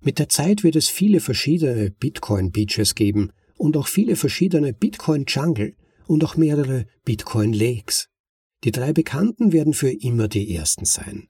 Mit 0.00 0.18
der 0.18 0.28
Zeit 0.28 0.64
wird 0.64 0.76
es 0.76 0.88
viele 0.88 1.20
verschiedene 1.20 1.90
Bitcoin-Beaches 1.90 2.94
geben, 2.94 3.32
und 3.62 3.76
auch 3.76 3.86
viele 3.86 4.16
verschiedene 4.16 4.72
Bitcoin 4.72 5.24
Jungle 5.28 5.76
und 6.08 6.24
auch 6.24 6.36
mehrere 6.36 6.86
Bitcoin 7.04 7.52
Lakes. 7.52 8.08
Die 8.64 8.72
drei 8.72 8.92
bekannten 8.92 9.52
werden 9.52 9.72
für 9.72 9.90
immer 9.90 10.26
die 10.26 10.54
ersten 10.54 10.84
sein. 10.84 11.28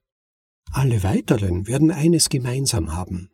Alle 0.70 1.02
weiteren 1.02 1.66
werden 1.66 1.90
eines 1.90 2.30
gemeinsam 2.30 2.94
haben. 2.94 3.30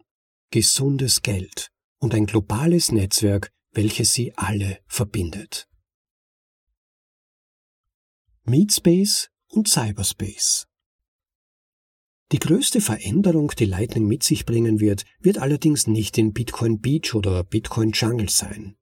Gesundes 0.51 1.23
Geld 1.23 1.71
und 2.01 2.13
ein 2.13 2.27
globales 2.27 2.91
Netzwerk, 2.91 3.53
welches 3.73 4.13
sie 4.15 4.37
alle 4.37 4.81
verbindet. 4.89 5.69
Meatspace 8.45 9.31
und 9.49 9.69
Cyberspace. 9.69 10.68
Die 12.31 12.39
größte 12.39 12.83
Veränderung, 12.83 13.53
die 13.59 13.65
Lightning 13.65 14.07
mit 14.07 14.23
sich 14.23 14.45
bringen 14.45 14.81
wird, 14.81 15.05
wird 15.21 15.39
allerdings 15.39 15.87
nicht 15.87 16.19
in 16.19 16.35
Bitcoin 16.35 16.79
Beach 16.81 17.15
oder 17.15 17.43
Bitcoin 17.43 17.93
Jungle 17.93 18.29
sein. 18.29 18.77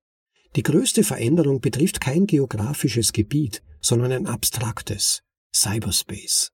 Die 0.57 0.65
größte 0.65 1.05
Veränderung 1.05 1.61
betrifft 1.61 2.01
kein 2.01 2.27
geografisches 2.27 3.13
Gebiet, 3.13 3.63
sondern 3.81 4.11
ein 4.11 4.27
abstraktes 4.27 5.23
Cyberspace. 5.55 6.51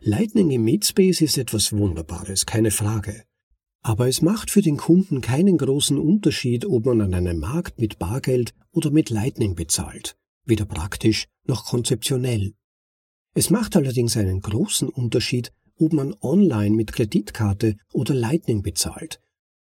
Lightning 0.00 0.50
im 0.50 0.64
Meatspace 0.64 1.22
ist 1.22 1.38
etwas 1.38 1.72
Wunderbares, 1.72 2.44
keine 2.44 2.70
Frage. 2.70 3.24
Aber 3.82 4.08
es 4.08 4.20
macht 4.20 4.50
für 4.50 4.60
den 4.60 4.76
Kunden 4.76 5.22
keinen 5.22 5.56
großen 5.56 5.98
Unterschied, 5.98 6.66
ob 6.66 6.84
man 6.84 7.00
an 7.00 7.14
einem 7.14 7.38
Markt 7.38 7.80
mit 7.80 7.98
Bargeld 7.98 8.52
oder 8.72 8.90
mit 8.90 9.08
Lightning 9.08 9.54
bezahlt, 9.54 10.16
weder 10.44 10.66
praktisch 10.66 11.28
noch 11.44 11.64
konzeptionell. 11.64 12.52
Es 13.32 13.48
macht 13.48 13.76
allerdings 13.76 14.16
einen 14.16 14.40
großen 14.40 14.88
Unterschied, 14.88 15.52
ob 15.80 15.92
man 15.92 16.14
online 16.20 16.76
mit 16.76 16.92
Kreditkarte 16.92 17.76
oder 17.92 18.14
Lightning 18.14 18.62
bezahlt, 18.62 19.20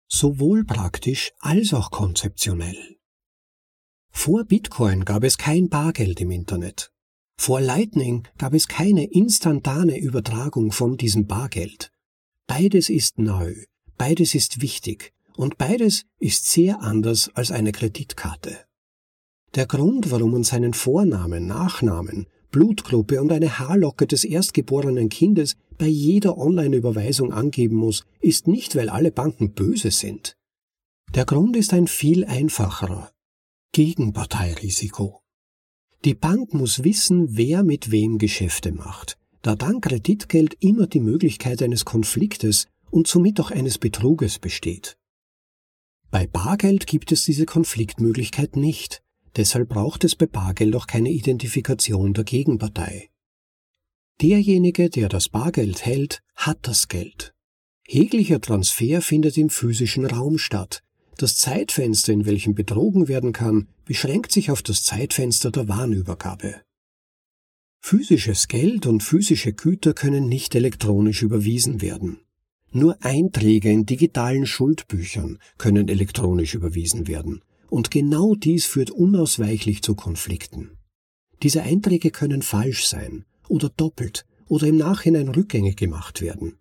sowohl 0.08 0.66
praktisch 0.66 1.32
als 1.40 1.74
auch 1.74 1.92
konzeptionell. 1.92 2.98
Vor 4.10 4.46
Bitcoin 4.46 5.06
gab 5.06 5.24
es 5.24 5.38
kein 5.38 5.70
Bargeld 5.70 6.20
im 6.22 6.32
Internet. 6.32 6.92
Vor 7.40 7.62
Lightning 7.62 8.28
gab 8.40 8.54
es 8.54 8.68
keine 8.68 9.06
instantane 9.06 10.00
Übertragung 10.00 10.72
von 10.72 10.98
diesem 10.98 11.28
Bargeld. 11.28 11.92
Beides 12.48 12.90
ist 12.90 13.20
neu, 13.20 13.54
beides 13.98 14.34
ist 14.34 14.62
wichtig 14.62 15.14
und 15.36 15.60
beides 15.60 16.06
ist 16.18 16.50
sehr 16.50 16.82
anders 16.82 17.30
als 17.36 17.52
eine 17.52 17.72
Kreditkarte. 17.72 18.58
Der 19.54 19.68
Grund, 19.68 20.10
warum 20.10 20.32
man 20.32 20.44
seinen 20.44 20.74
Vornamen, 20.74 21.46
Nachnamen, 21.46 22.26
Blutgruppe 22.52 23.22
und 23.22 23.32
eine 23.32 23.60
Haarlocke 23.60 24.08
des 24.08 24.24
erstgeborenen 24.24 25.10
Kindes 25.10 25.58
bei 25.78 25.88
jeder 25.88 26.38
Online-Überweisung 26.38 27.34
angeben 27.34 27.76
muss, 27.76 28.06
ist 28.20 28.48
nicht, 28.48 28.76
weil 28.76 28.90
alle 28.90 29.12
Banken 29.12 29.54
böse 29.54 29.92
sind. 29.92 30.38
Der 31.16 31.26
Grund 31.26 31.56
ist 31.56 31.74
ein 31.74 31.88
viel 31.88 32.26
einfacherer. 32.26 33.12
Gegenparteirisiko. 33.72 35.22
Die 36.06 36.14
Bank 36.14 36.54
muss 36.54 36.84
wissen, 36.84 37.38
wer 37.38 37.64
mit 37.64 37.92
wem 37.92 38.18
Geschäfte 38.18 38.72
macht, 38.72 39.18
da 39.42 39.56
dank 39.56 39.86
Kreditgeld 39.86 40.56
immer 40.60 40.88
die 40.88 41.00
Möglichkeit 41.00 41.62
eines 41.62 41.86
Konfliktes 41.86 42.68
und 42.92 43.08
somit 43.08 43.40
auch 43.40 43.52
eines 43.52 43.78
Betruges 43.78 44.40
besteht. 44.40 44.98
Bei 46.10 46.26
Bargeld 46.26 46.88
gibt 46.88 47.12
es 47.12 47.24
diese 47.24 47.46
Konfliktmöglichkeit 47.46 48.56
nicht, 48.56 49.02
deshalb 49.36 49.70
braucht 49.70 50.04
es 50.04 50.16
bei 50.16 50.26
Bargeld 50.26 50.76
auch 50.76 50.88
keine 50.88 51.10
Identifikation 51.10 52.14
der 52.14 52.24
Gegenpartei. 52.24 53.10
Derjenige, 54.22 54.90
der 54.90 55.10
das 55.10 55.30
Bargeld 55.30 55.86
hält, 55.86 56.24
hat 56.36 56.58
das 56.64 56.88
Geld. 56.88 57.36
Jeglicher 57.88 58.42
Transfer 58.42 59.02
findet 59.02 59.38
im 59.38 59.52
physischen 59.52 60.08
Raum 60.08 60.40
statt. 60.40 60.82
Das 61.18 61.38
Zeitfenster, 61.38 62.14
in 62.14 62.26
welchem 62.26 62.56
betrogen 62.56 63.08
werden 63.08 63.32
kann, 63.32 63.68
beschränkt 63.86 64.32
sich 64.32 64.50
auf 64.50 64.64
das 64.64 64.84
Zeitfenster 64.84 65.52
der 65.52 65.68
Warenübergabe. 65.68 66.56
Physisches 67.80 68.48
Geld 68.48 68.88
und 68.88 69.04
physische 69.04 69.54
Güter 69.54 69.94
können 69.94 70.28
nicht 70.28 70.56
elektronisch 70.56 71.22
überwiesen 71.22 71.82
werden. 71.82 72.20
Nur 72.72 72.98
Einträge 73.02 73.72
in 73.72 73.86
digitalen 73.86 74.48
Schuldbüchern 74.48 75.38
können 75.60 75.90
elektronisch 75.90 76.56
überwiesen 76.56 77.08
werden, 77.08 77.44
und 77.70 77.92
genau 77.92 78.34
dies 78.34 78.66
führt 78.66 78.90
unausweichlich 78.90 79.84
zu 79.84 79.94
Konflikten. 79.94 80.72
Diese 81.44 81.62
Einträge 81.62 82.10
können 82.10 82.42
falsch 82.42 82.88
sein 82.88 83.26
oder 83.50 83.70
doppelt 83.70 84.26
oder 84.48 84.68
im 84.68 84.78
Nachhinein 84.78 85.30
rückgängig 85.30 85.78
gemacht 85.78 86.22
werden. 86.22 86.58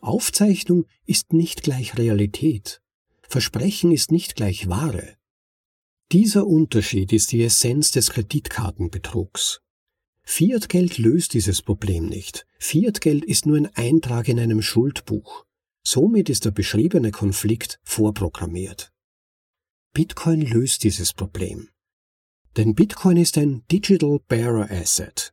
Aufzeichnung 0.00 0.86
ist 1.06 1.32
nicht 1.32 1.62
gleich 1.62 1.96
Realität. 1.96 2.80
Versprechen 3.22 3.92
ist 3.92 4.10
nicht 4.10 4.36
gleich 4.36 4.68
Ware. 4.68 5.16
Dieser 6.10 6.46
Unterschied 6.46 7.12
ist 7.12 7.32
die 7.32 7.42
Essenz 7.42 7.90
des 7.92 8.10
Kreditkartenbetrugs. 8.10 9.60
Fiatgeld 10.24 10.98
löst 10.98 11.34
dieses 11.34 11.62
Problem 11.62 12.06
nicht. 12.06 12.46
Fiatgeld 12.58 13.24
ist 13.24 13.46
nur 13.46 13.56
ein 13.56 13.74
Eintrag 13.74 14.28
in 14.28 14.38
einem 14.38 14.62
Schuldbuch. 14.62 15.46
Somit 15.84 16.30
ist 16.30 16.44
der 16.44 16.50
beschriebene 16.52 17.10
Konflikt 17.10 17.80
vorprogrammiert. 17.82 18.92
Bitcoin 19.94 20.40
löst 20.42 20.84
dieses 20.84 21.12
Problem. 21.12 21.68
Denn 22.56 22.74
Bitcoin 22.74 23.16
ist 23.16 23.36
ein 23.38 23.64
Digital 23.70 24.20
Bearer 24.28 24.70
Asset, 24.70 25.32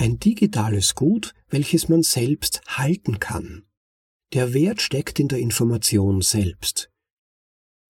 ein 0.00 0.18
digitales 0.18 0.94
Gut, 0.94 1.34
welches 1.48 1.88
man 1.88 2.02
selbst 2.02 2.62
halten 2.66 3.20
kann. 3.20 3.64
Der 4.32 4.54
Wert 4.54 4.80
steckt 4.80 5.20
in 5.20 5.28
der 5.28 5.38
Information 5.38 6.22
selbst. 6.22 6.90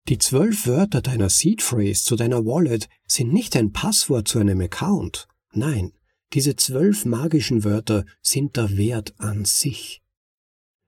Die 0.08 0.18
zwölf 0.18 0.66
Wörter 0.66 1.02
deiner 1.02 1.28
Seed 1.28 1.62
Phrase 1.62 2.02
zu 2.02 2.16
deiner 2.16 2.44
Wallet 2.44 2.88
sind 3.06 3.32
nicht 3.32 3.54
ein 3.56 3.72
Passwort 3.72 4.26
zu 4.26 4.40
einem 4.40 4.60
Account. 4.60 5.28
Nein, 5.52 5.92
diese 6.32 6.56
zwölf 6.56 7.04
magischen 7.04 7.62
Wörter 7.62 8.04
sind 8.22 8.56
der 8.56 8.76
Wert 8.76 9.14
an 9.18 9.44
sich. 9.44 10.02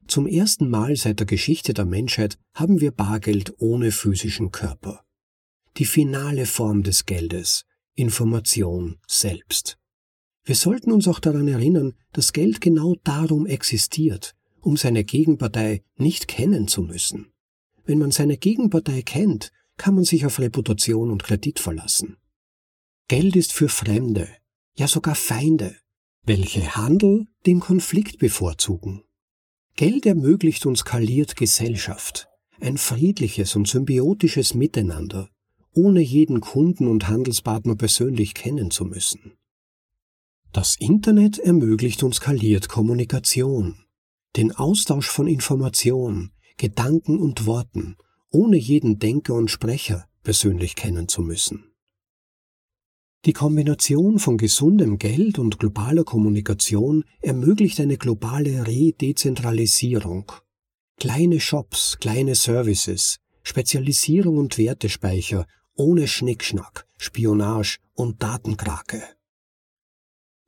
Zum 0.09 0.27
ersten 0.27 0.69
Mal 0.69 0.97
seit 0.97 1.21
der 1.21 1.27
Geschichte 1.27 1.73
der 1.75 1.85
Menschheit 1.85 2.39
haben 2.55 2.81
wir 2.81 2.91
Bargeld 2.91 3.55
ohne 3.59 3.93
physischen 3.93 4.51
Körper. 4.51 5.05
Die 5.77 5.85
finale 5.85 6.47
Form 6.47 6.83
des 6.83 7.07
Geldes, 7.07 7.65
Information 7.95 8.99
selbst. 9.07 9.79
Wir 10.45 10.57
sollten 10.57 10.91
uns 10.91 11.07
auch 11.07 11.21
daran 11.21 11.47
erinnern, 11.47 11.95
dass 12.13 12.33
Geld 12.33 12.61
genau 12.61 12.97
darum 13.05 13.47
existiert, 13.47 14.35
um 14.61 14.77
seine 14.77 15.05
Gegenpartei 15.05 15.83
nicht 15.97 16.27
kennen 16.27 16.67
zu 16.67 16.83
müssen. 16.83 17.33
Wenn 17.85 17.99
man 17.99 18.11
seine 18.11 18.37
Gegenpartei 18.37 19.03
kennt, 19.03 19.53
kann 19.77 19.95
man 19.95 20.05
sich 20.05 20.27
auf 20.27 20.39
Reputation 20.39 21.11
und 21.11 21.23
Kredit 21.23 21.59
verlassen. 21.59 22.17
Geld 23.09 23.37
ist 23.37 23.53
für 23.53 23.69
Fremde, 23.69 24.29
ja 24.77 24.89
sogar 24.89 25.15
Feinde, 25.15 25.77
welche 26.25 26.75
Handel 26.77 27.27
den 27.47 27.61
Konflikt 27.61 28.19
bevorzugen. 28.19 29.03
Geld 29.77 30.07
ermöglicht 30.07 30.67
und 30.67 30.77
skaliert 30.77 31.37
Gesellschaft, 31.37 32.29
ein 32.61 32.79
friedliches 32.79 33.57
und 33.57 33.67
symbiotisches 33.67 34.55
Miteinander, 34.55 35.31
ohne 35.75 36.01
jeden 36.01 36.41
Kunden 36.41 36.87
und 36.87 37.09
Handelspartner 37.09 37.75
persönlich 37.75 38.35
kennen 38.35 38.71
zu 38.71 38.85
müssen. 38.85 39.33
Das 40.53 40.77
Internet 40.77 41.39
ermöglicht 41.39 42.03
und 42.03 42.15
skaliert 42.15 42.69
Kommunikation, 42.69 43.87
den 44.37 44.53
Austausch 44.53 45.09
von 45.09 45.27
Information, 45.27 46.33
Gedanken 46.59 47.21
und 47.21 47.47
Worten, 47.47 47.97
ohne 48.31 48.59
jeden 48.59 48.99
Denker 48.99 49.33
und 49.33 49.51
Sprecher 49.51 50.07
persönlich 50.23 50.77
kennen 50.77 51.09
zu 51.09 51.23
müssen. 51.23 51.73
Die 53.25 53.33
Kombination 53.33 54.19
von 54.19 54.37
gesundem 54.37 54.99
Geld 54.99 55.39
und 55.39 55.59
globaler 55.59 56.05
Kommunikation 56.05 57.05
ermöglicht 57.23 57.81
eine 57.81 57.97
globale 57.97 58.67
Redezentralisierung. 58.67 60.33
Kleine 60.99 61.41
Shops, 61.41 61.97
kleine 61.99 62.35
Services, 62.35 63.21
Spezialisierung 63.43 64.37
und 64.37 64.59
Wertespeicher 64.59 65.47
ohne 65.77 66.07
Schnickschnack, 66.09 66.87
Spionage 66.99 67.79
und 67.95 68.23
Datenkrake. 68.23 69.03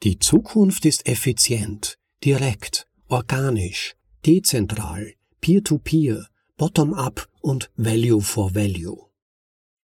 Die 0.03 0.19
Zukunft 0.19 0.85
ist 0.85 1.07
effizient, 1.07 1.99
direkt, 2.25 2.87
organisch, 3.09 3.95
dezentral, 4.27 5.15
peer-to-peer, 5.41 6.27
bottom-up 6.57 7.29
und 7.41 7.71
value 7.77 8.21
for 8.21 8.55
value. 8.55 8.99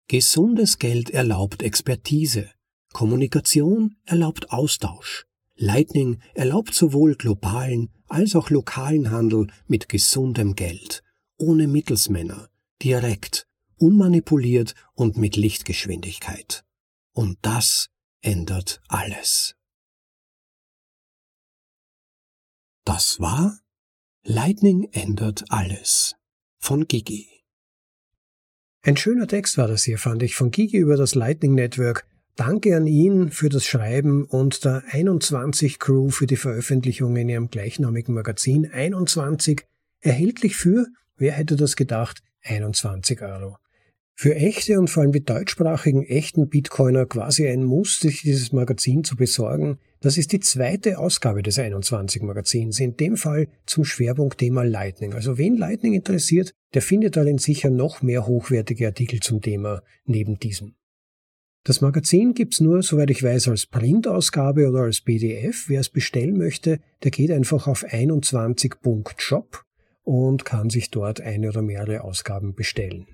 Gesundes 0.08 0.78
Geld 0.78 1.10
erlaubt 1.10 1.64
Expertise, 1.64 2.52
Kommunikation 2.94 3.96
erlaubt 4.06 4.52
Austausch. 4.52 5.26
Lightning 5.56 6.20
erlaubt 6.34 6.74
sowohl 6.74 7.16
globalen 7.16 7.90
als 8.08 8.36
auch 8.36 8.50
lokalen 8.50 9.12
Handel 9.12 9.48
mit 9.68 9.90
gesundem 9.90 10.56
Geld, 10.56 11.04
ohne 11.38 11.68
Mittelsmänner, 11.68 12.50
direkt, 12.82 13.48
unmanipuliert 13.78 14.76
und 14.94 15.18
mit 15.18 15.36
Lichtgeschwindigkeit. 15.36 16.64
Und 17.14 17.38
das 17.42 17.90
ändert 18.22 18.82
alles. 18.88 19.56
Das 22.86 23.20
war 23.20 23.60
Lightning 24.24 24.90
ändert 24.92 25.46
alles 25.50 26.16
von 26.60 26.88
Gigi. 26.88 27.30
Ein 28.82 28.98
schöner 28.98 29.28
Text 29.28 29.58
war 29.58 29.68
das 29.68 29.84
hier, 29.84 29.98
fand 29.98 30.22
ich, 30.24 30.36
von 30.36 30.52
Gigi 30.52 30.78
über 30.78 30.98
das 30.98 31.16
Lightning 31.16 31.56
Network 31.56 32.06
Danke 32.36 32.76
an 32.76 32.88
ihn 32.88 33.30
für 33.30 33.50
das 33.50 33.64
Schreiben 33.64 34.26
und 34.26 34.66
der 34.66 34.84
21 34.90 35.78
Crew 35.78 36.10
für 36.10 36.26
die 36.26 36.36
Veröffentlichung 36.36 37.16
in 37.16 37.30
ihrem 37.30 37.50
gleichnamigen 37.50 38.16
Magazin 38.16 38.70
21 38.70 39.68
erhältlich 40.02 40.56
für, 40.56 40.88
wer 41.16 41.34
hätte 41.34 41.56
das 41.56 41.76
gedacht, 41.76 42.24
21 42.42 43.22
Euro. 43.22 43.58
Für 44.16 44.36
echte 44.36 44.80
und 44.80 44.90
vor 44.90 45.04
allem 45.04 45.12
die 45.12 45.24
deutschsprachigen 45.24 46.04
echten 46.04 46.50
Bitcoiner 46.50 47.06
quasi 47.06 47.48
ein 47.48 47.64
Muss, 47.64 48.00
sich 48.00 48.24
dieses 48.24 48.52
Magazin 48.52 49.04
zu 49.04 49.16
besorgen. 49.16 49.78
Das 50.04 50.18
ist 50.18 50.34
die 50.34 50.42
zweite 50.42 51.00
Ausgabe 51.00 51.44
des 51.44 51.58
21 51.58 52.24
Magazins, 52.24 52.78
in 52.82 52.98
dem 52.98 53.16
Fall 53.16 53.48
zum 53.66 53.86
Schwerpunktthema 53.86 54.64
Lightning. 54.64 55.14
Also 55.14 55.38
wen 55.38 55.56
Lightning 55.56 55.94
interessiert, 55.94 56.54
der 56.74 56.82
findet 56.82 57.16
darin 57.16 57.38
sicher 57.38 57.70
noch 57.70 58.02
mehr 58.02 58.28
hochwertige 58.28 58.88
Artikel 58.88 59.22
zum 59.22 59.42
Thema 59.42 59.82
neben 60.04 60.38
diesem. 60.40 60.76
Das 61.64 61.80
Magazin 61.80 62.34
gibt's 62.34 62.60
nur, 62.60 62.84
soweit 62.84 63.12
ich 63.12 63.24
weiß, 63.24 63.48
als 63.48 63.66
Printausgabe 63.66 64.68
oder 64.68 64.82
als 64.82 65.00
PDF. 65.00 65.70
Wer 65.70 65.80
es 65.80 65.88
bestellen 65.88 66.38
möchte, 66.38 66.82
der 67.04 67.12
geht 67.12 67.32
einfach 67.32 67.68
auf 67.68 67.86
21.shop 67.86 69.64
und 70.04 70.44
kann 70.44 70.70
sich 70.70 70.92
dort 70.92 71.22
eine 71.22 71.48
oder 71.48 71.62
mehrere 71.62 72.04
Ausgaben 72.04 72.56
bestellen. 72.56 73.08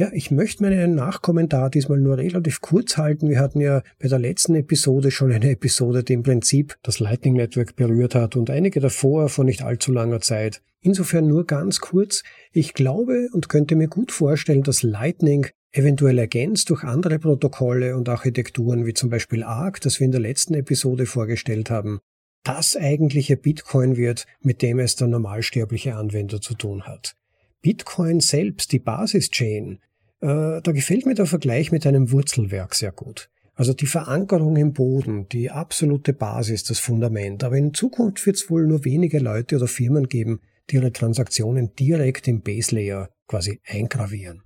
Ja, 0.00 0.10
ich 0.12 0.30
möchte 0.30 0.62
meinen 0.62 0.94
Nachkommentar 0.94 1.70
diesmal 1.70 1.98
nur 1.98 2.18
relativ 2.18 2.60
kurz 2.60 2.96
halten. 2.96 3.28
Wir 3.28 3.40
hatten 3.40 3.60
ja 3.60 3.82
bei 3.98 4.06
der 4.06 4.20
letzten 4.20 4.54
Episode 4.54 5.10
schon 5.10 5.32
eine 5.32 5.50
Episode, 5.50 6.04
die 6.04 6.12
im 6.12 6.22
Prinzip 6.22 6.78
das 6.84 7.00
Lightning 7.00 7.34
Network 7.34 7.74
berührt 7.74 8.14
hat 8.14 8.36
und 8.36 8.48
einige 8.48 8.78
davor 8.78 9.28
vor 9.28 9.44
nicht 9.44 9.62
allzu 9.62 9.90
langer 9.90 10.20
Zeit. 10.20 10.62
Insofern 10.80 11.26
nur 11.26 11.46
ganz 11.46 11.80
kurz. 11.80 12.22
Ich 12.52 12.74
glaube 12.74 13.28
und 13.32 13.48
könnte 13.48 13.74
mir 13.74 13.88
gut 13.88 14.12
vorstellen, 14.12 14.62
dass 14.62 14.84
Lightning 14.84 15.48
eventuell 15.72 16.20
ergänzt 16.20 16.70
durch 16.70 16.84
andere 16.84 17.18
Protokolle 17.18 17.96
und 17.96 18.08
Architekturen 18.08 18.86
wie 18.86 18.94
zum 18.94 19.10
Beispiel 19.10 19.42
ARC, 19.42 19.80
das 19.80 19.98
wir 19.98 20.04
in 20.04 20.12
der 20.12 20.20
letzten 20.20 20.54
Episode 20.54 21.06
vorgestellt 21.06 21.70
haben, 21.70 21.98
das 22.44 22.76
eigentliche 22.76 23.36
Bitcoin 23.36 23.96
wird, 23.96 24.26
mit 24.42 24.62
dem 24.62 24.78
es 24.78 24.94
der 24.94 25.08
normalsterbliche 25.08 25.96
Anwender 25.96 26.40
zu 26.40 26.54
tun 26.54 26.84
hat. 26.84 27.16
Bitcoin 27.62 28.20
selbst, 28.20 28.70
die 28.70 28.78
Basis-Chain, 28.78 29.80
äh, 30.20 30.60
da 30.62 30.72
gefällt 30.72 31.06
mir 31.06 31.14
der 31.14 31.26
Vergleich 31.26 31.72
mit 31.72 31.86
einem 31.86 32.10
Wurzelwerk 32.10 32.74
sehr 32.74 32.92
gut. 32.92 33.30
Also 33.54 33.72
die 33.72 33.86
Verankerung 33.86 34.56
im 34.56 34.72
Boden, 34.72 35.28
die 35.28 35.50
absolute 35.50 36.12
Basis, 36.12 36.62
das 36.62 36.78
Fundament. 36.78 37.42
Aber 37.42 37.56
in 37.56 37.74
Zukunft 37.74 38.24
wird 38.24 38.36
es 38.36 38.48
wohl 38.50 38.66
nur 38.66 38.84
wenige 38.84 39.18
Leute 39.18 39.56
oder 39.56 39.66
Firmen 39.66 40.08
geben, 40.08 40.40
die 40.70 40.76
ihre 40.76 40.92
Transaktionen 40.92 41.74
direkt 41.74 42.28
im 42.28 42.42
Base 42.42 42.74
Layer 42.74 43.10
quasi 43.26 43.60
eingravieren. 43.66 44.42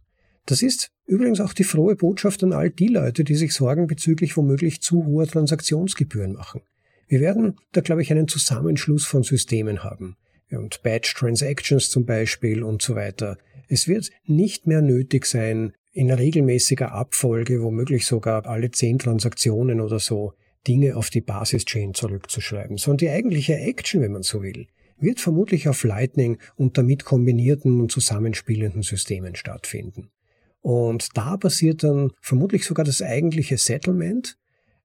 Das 0.47 0.63
ist 0.63 0.91
übrigens 1.05 1.41
auch 1.41 1.53
die 1.53 1.65
frohe 1.65 1.95
Botschaft 1.95 2.43
an 2.43 2.53
all 2.53 2.71
die 2.71 2.89
Leute, 2.89 3.23
die 3.23 3.35
sich 3.35 3.53
Sorgen 3.53 3.87
bezüglich 3.87 4.37
womöglich 4.37 4.81
zu 4.81 5.05
hoher 5.05 5.27
Transaktionsgebühren 5.27 6.33
machen. 6.33 6.63
Wir 7.07 7.21
werden 7.21 7.57
da, 7.73 7.83
glaube 7.83 8.01
ich, 8.01 8.11
einen 8.11 8.29
Zusammenschluss 8.29 9.05
von 9.05 9.23
Systemen 9.23 9.85
haben. 9.85 10.17
Und 10.57 10.83
Batch 10.83 11.15
Transactions 11.15 11.91
zum 11.91 12.05
Beispiel 12.05 12.63
und 12.63 12.83
so 12.83 12.95
weiter. 12.95 13.39
Es 13.69 13.89
wird 13.89 14.11
nicht 14.25 14.67
mehr 14.67 14.83
nötig 14.83 15.27
sein, 15.27 15.73
in 15.93 16.11
regelmäßiger 16.11 16.93
Abfolge, 16.93 17.63
womöglich 17.63 18.07
sogar 18.07 18.47
alle 18.47 18.71
zehn 18.71 18.99
Transaktionen 18.99 19.81
oder 19.81 19.99
so, 19.99 20.33
Dinge 20.67 20.97
auf 20.97 21.11
die 21.11 21.21
Basis-Chain 21.21 21.95
zurückzuschreiben, 21.95 22.77
sondern 22.77 22.99
die 22.99 23.11
eigentliche 23.11 23.57
Action, 23.57 24.01
wenn 24.01 24.13
man 24.13 24.23
so 24.23 24.43
will, 24.43 24.69
wird 24.99 25.21
vermutlich 25.21 25.69
auf 25.69 25.85
Lightning 25.85 26.39
und 26.55 26.79
damit 26.79 27.05
kombinierten 27.05 27.81
und 27.81 27.91
zusammenspielenden 27.91 28.83
Systemen 28.83 29.35
stattfinden. 29.35 30.11
Und 30.61 31.09
da 31.15 31.37
passiert 31.37 31.83
dann 31.83 32.13
vermutlich 32.21 32.65
sogar 32.65 32.85
das 32.85 33.03
eigentliche 33.03 33.59
Settlement, 33.59 34.39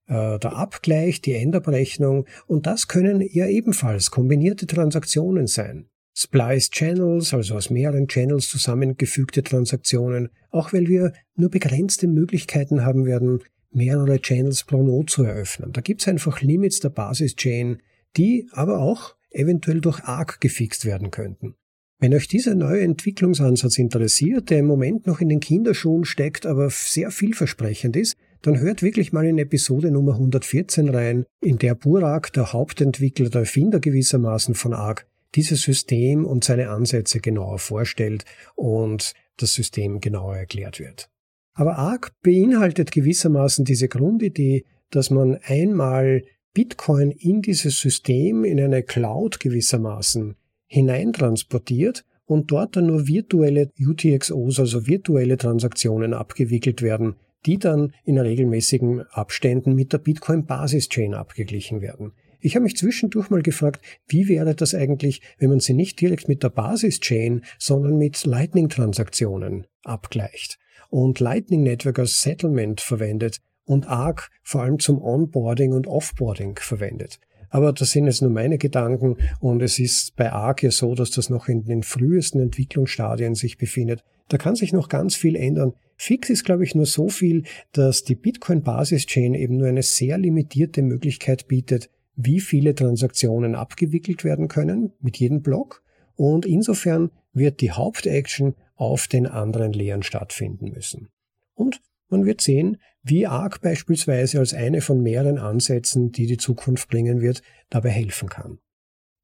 äh, 0.08 0.40
der 0.40 0.56
Abgleich, 0.56 1.22
die 1.22 1.34
Endabrechnung 1.34 2.26
und 2.48 2.66
das 2.66 2.88
können 2.88 3.22
ja 3.22 3.48
ebenfalls 3.48 4.12
kombinierte 4.12 4.68
Transaktionen 4.68 5.48
sein. 5.48 5.88
Splice 6.16 6.72
Channels, 6.72 7.34
also 7.34 7.56
aus 7.56 7.70
mehreren 7.70 8.08
Channels 8.08 8.50
zusammengefügte 8.50 9.44
Transaktionen, 9.44 10.30
auch 10.50 10.74
weil 10.74 10.88
wir 10.88 11.14
nur 11.36 11.52
begrenzte 11.52 12.08
Möglichkeiten 12.08 12.84
haben 12.84 13.06
werden, 13.06 13.44
mehrere 13.72 14.20
Channels 14.20 14.64
pro 14.64 14.82
Node 14.82 15.06
zu 15.06 15.24
eröffnen. 15.24 15.74
Da 15.74 15.82
gibt 15.82 16.02
es 16.02 16.08
einfach 16.08 16.42
Limits 16.42 16.80
der 16.80 16.90
Basis-Chain, 16.90 17.84
die 18.16 18.48
aber 18.52 18.80
auch 18.80 19.16
eventuell 19.30 19.80
durch 19.80 20.04
ARC 20.06 20.42
gefixt 20.42 20.86
werden 20.86 21.12
könnten. 21.12 21.54
Wenn 22.00 22.14
euch 22.14 22.28
dieser 22.28 22.56
neue 22.56 22.82
Entwicklungsansatz 22.82 23.78
interessiert, 23.78 24.50
der 24.50 24.60
im 24.60 24.68
Moment 24.68 25.08
noch 25.08 25.20
in 25.20 25.30
den 25.30 25.40
Kinderschuhen 25.40 26.06
steckt, 26.06 26.46
aber 26.46 26.70
sehr 26.70 27.12
vielversprechend 27.12 27.96
ist, 27.96 28.18
dann 28.42 28.60
hört 28.60 28.82
wirklich 28.82 29.14
mal 29.14 29.26
in 29.26 29.38
Episode 29.38 29.92
Nummer 29.92 30.14
114 30.14 30.90
rein, 30.90 31.26
in 31.42 31.58
der 31.58 31.76
Burak, 31.76 32.32
der 32.34 32.54
Hauptentwickler, 32.54 33.30
der 33.30 33.42
Erfinder 33.42 33.80
gewissermaßen 33.80 34.56
von 34.56 34.74
ARC, 34.74 35.06
dieses 35.36 35.62
System 35.62 36.26
und 36.26 36.44
seine 36.44 36.70
Ansätze 36.70 37.20
genauer 37.20 37.60
vorstellt 37.60 38.26
und 38.56 39.14
das 39.38 39.54
System 39.54 40.00
genauer 40.00 40.38
erklärt 40.38 40.80
wird. 40.80 41.10
Aber 41.54 41.78
ARC 41.78 42.12
beinhaltet 42.22 42.92
gewissermaßen 42.92 43.66
diese 43.66 43.88
Grundidee, 43.88 44.66
dass 44.92 45.10
man 45.10 45.38
einmal 45.44 46.24
Bitcoin 46.54 47.12
in 47.12 47.42
dieses 47.42 47.80
System, 47.80 48.44
in 48.44 48.60
eine 48.60 48.84
Cloud 48.84 49.40
gewissermaßen 49.40 50.36
hineintransportiert 50.68 52.04
und 52.26 52.52
dort 52.52 52.76
dann 52.76 52.88
nur 52.88 53.08
virtuelle 53.08 53.72
UTXOs, 53.80 54.60
also 54.60 54.86
virtuelle 54.86 55.38
Transaktionen 55.38 56.14
abgewickelt 56.14 56.82
werden, 56.82 57.16
die 57.48 57.58
dann 57.58 57.94
in 58.04 58.18
regelmäßigen 58.18 59.02
Abständen 59.10 59.74
mit 59.74 59.94
der 59.94 60.00
Bitcoin-Basis-Chain 60.00 61.14
abgeglichen 61.14 61.82
werden. 61.82 62.12
Ich 62.40 62.56
habe 62.56 62.64
mich 62.64 62.78
zwischendurch 62.78 63.30
mal 63.30 63.42
gefragt, 63.42 63.82
wie 64.08 64.28
wäre 64.28 64.54
das 64.54 64.76
eigentlich, 64.76 65.22
wenn 65.40 65.50
man 65.50 65.60
sie 65.60 65.74
nicht 65.74 66.00
direkt 66.00 66.28
mit 66.28 66.44
der 66.44 66.50
Basis-Chain, 66.50 67.42
sondern 67.58 67.98
mit 67.98 68.26
Lightning-Transaktionen 68.26 69.66
abgleicht 69.84 70.60
und 70.90 71.20
Lightning 71.20 71.64
Network 71.64 72.00
als 72.00 72.22
Settlement 72.22 72.82
verwendet 72.82 73.40
und 73.66 73.88
ARC 73.88 74.30
vor 74.44 74.62
allem 74.62 74.80
zum 74.80 75.02
Onboarding 75.02 75.74
und 75.74 75.88
Offboarding 75.88 76.58
verwendet. 76.60 77.20
Aber 77.50 77.72
das 77.72 77.92
sind 77.92 78.06
jetzt 78.06 78.22
nur 78.22 78.32
meine 78.32 78.58
Gedanken 78.58 79.18
und 79.40 79.62
es 79.62 79.80
ist 79.80 80.16
bei 80.16 80.32
ARC 80.32 80.64
ja 80.64 80.72
so, 80.72 80.96
dass 80.96 81.12
das 81.12 81.30
noch 81.30 81.48
in 81.48 81.64
den 81.64 81.84
frühesten 81.84 82.42
Entwicklungsstadien 82.42 83.36
sich 83.36 83.58
befindet. 83.58 84.04
Da 84.28 84.38
kann 84.38 84.56
sich 84.56 84.74
noch 84.74 84.90
ganz 84.90 85.16
viel 85.16 85.36
ändern. 85.36 85.74
Fix 85.96 86.30
ist, 86.30 86.44
glaube 86.44 86.64
ich, 86.64 86.76
nur 86.76 86.86
so 86.86 87.10
viel, 87.10 87.44
dass 87.72 88.04
die 88.04 88.16
Bitcoin-Basis-Chain 88.16 89.34
eben 89.34 89.58
nur 89.58 89.68
eine 89.68 89.84
sehr 89.84 90.18
limitierte 90.18 90.82
Möglichkeit 90.82 91.48
bietet, 91.48 91.90
wie 92.16 92.40
viele 92.40 92.76
Transaktionen 92.76 93.56
abgewickelt 93.56 94.24
werden 94.24 94.48
können 94.48 94.92
mit 95.00 95.18
jedem 95.18 95.42
Block. 95.42 95.84
Und 96.16 96.46
insofern 96.46 97.12
wird 97.34 97.62
die 97.62 97.72
Hauptaction 97.72 98.56
auf 98.76 99.08
den 99.08 99.28
anderen 99.28 99.74
Lehren 99.74 100.04
stattfinden 100.04 100.72
müssen. 100.72 101.10
Und 101.54 101.82
man 102.10 102.26
wird 102.26 102.42
sehen, 102.42 102.78
wie 103.04 103.28
ARC 103.28 103.62
beispielsweise 103.62 104.40
als 104.40 104.54
eine 104.54 104.82
von 104.82 105.02
mehreren 105.02 105.38
Ansätzen, 105.38 106.12
die 106.12 106.26
die 106.26 106.38
Zukunft 106.38 106.90
bringen 106.90 107.22
wird, 107.22 107.42
dabei 107.70 107.90
helfen 107.90 108.30
kann. 108.30 108.60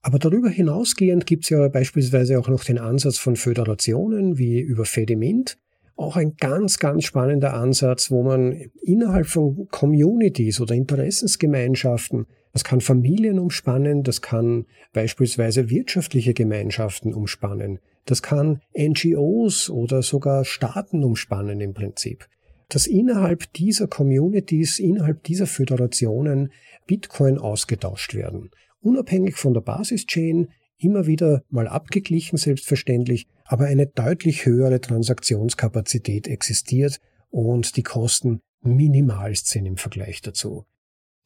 Aber 0.04 0.20
darüber 0.20 0.50
hinausgehend 0.50 1.26
gibt 1.26 1.46
es 1.46 1.50
ja 1.50 1.68
beispielsweise 1.70 2.38
auch 2.38 2.50
noch 2.50 2.64
den 2.64 2.78
Ansatz 2.78 3.18
von 3.18 3.36
Föderationen 3.38 4.38
wie 4.38 4.60
über 4.60 4.86
Fedimint, 4.86 5.58
auch 5.96 6.18
ein 6.18 6.36
ganz, 6.36 6.78
ganz 6.78 7.06
spannender 7.06 7.54
Ansatz, 7.54 8.12
wo 8.12 8.22
man 8.22 8.52
innerhalb 8.82 9.28
von 9.28 9.68
Communities 9.70 10.60
oder 10.60 10.76
Interessensgemeinschaften, 10.76 12.26
das 12.52 12.64
kann 12.64 12.82
Familien 12.82 13.40
umspannen, 13.40 14.04
das 14.04 14.22
kann 14.22 14.66
beispielsweise 14.92 15.70
wirtschaftliche 15.70 16.34
Gemeinschaften 16.34 17.14
umspannen, 17.14 17.80
das 18.06 18.22
kann 18.22 18.62
NGOs 18.78 19.70
oder 19.70 20.02
sogar 20.02 20.46
Staaten 20.46 21.04
umspannen 21.04 21.62
im 21.62 21.74
Prinzip 21.74 22.28
dass 22.70 22.88
innerhalb 22.88 23.54
dieser 23.54 23.88
Communities, 23.88 24.80
innerhalb 24.80 25.24
dieser 25.24 25.46
Föderationen 25.46 26.52
Bitcoin 26.88 27.38
ausgetauscht 27.38 28.16
werden. 28.16 28.50
Unabhängig 28.84 29.38
von 29.38 29.54
der 29.54 29.62
Basis-Chain, 29.62 30.50
immer 30.78 31.08
wieder 31.08 31.44
mal 31.50 31.68
abgeglichen 31.70 32.38
selbstverständlich, 32.38 33.28
aber 33.46 33.66
eine 33.66 33.88
deutlich 33.88 34.46
höhere 34.46 34.82
Transaktionskapazität 34.82 36.28
existiert 36.28 37.00
und 37.30 37.78
die 37.78 37.84
Kosten 37.84 38.42
minimal 38.62 39.34
sind 39.36 39.66
im 39.66 39.78
Vergleich 39.78 40.22
dazu. 40.22 40.66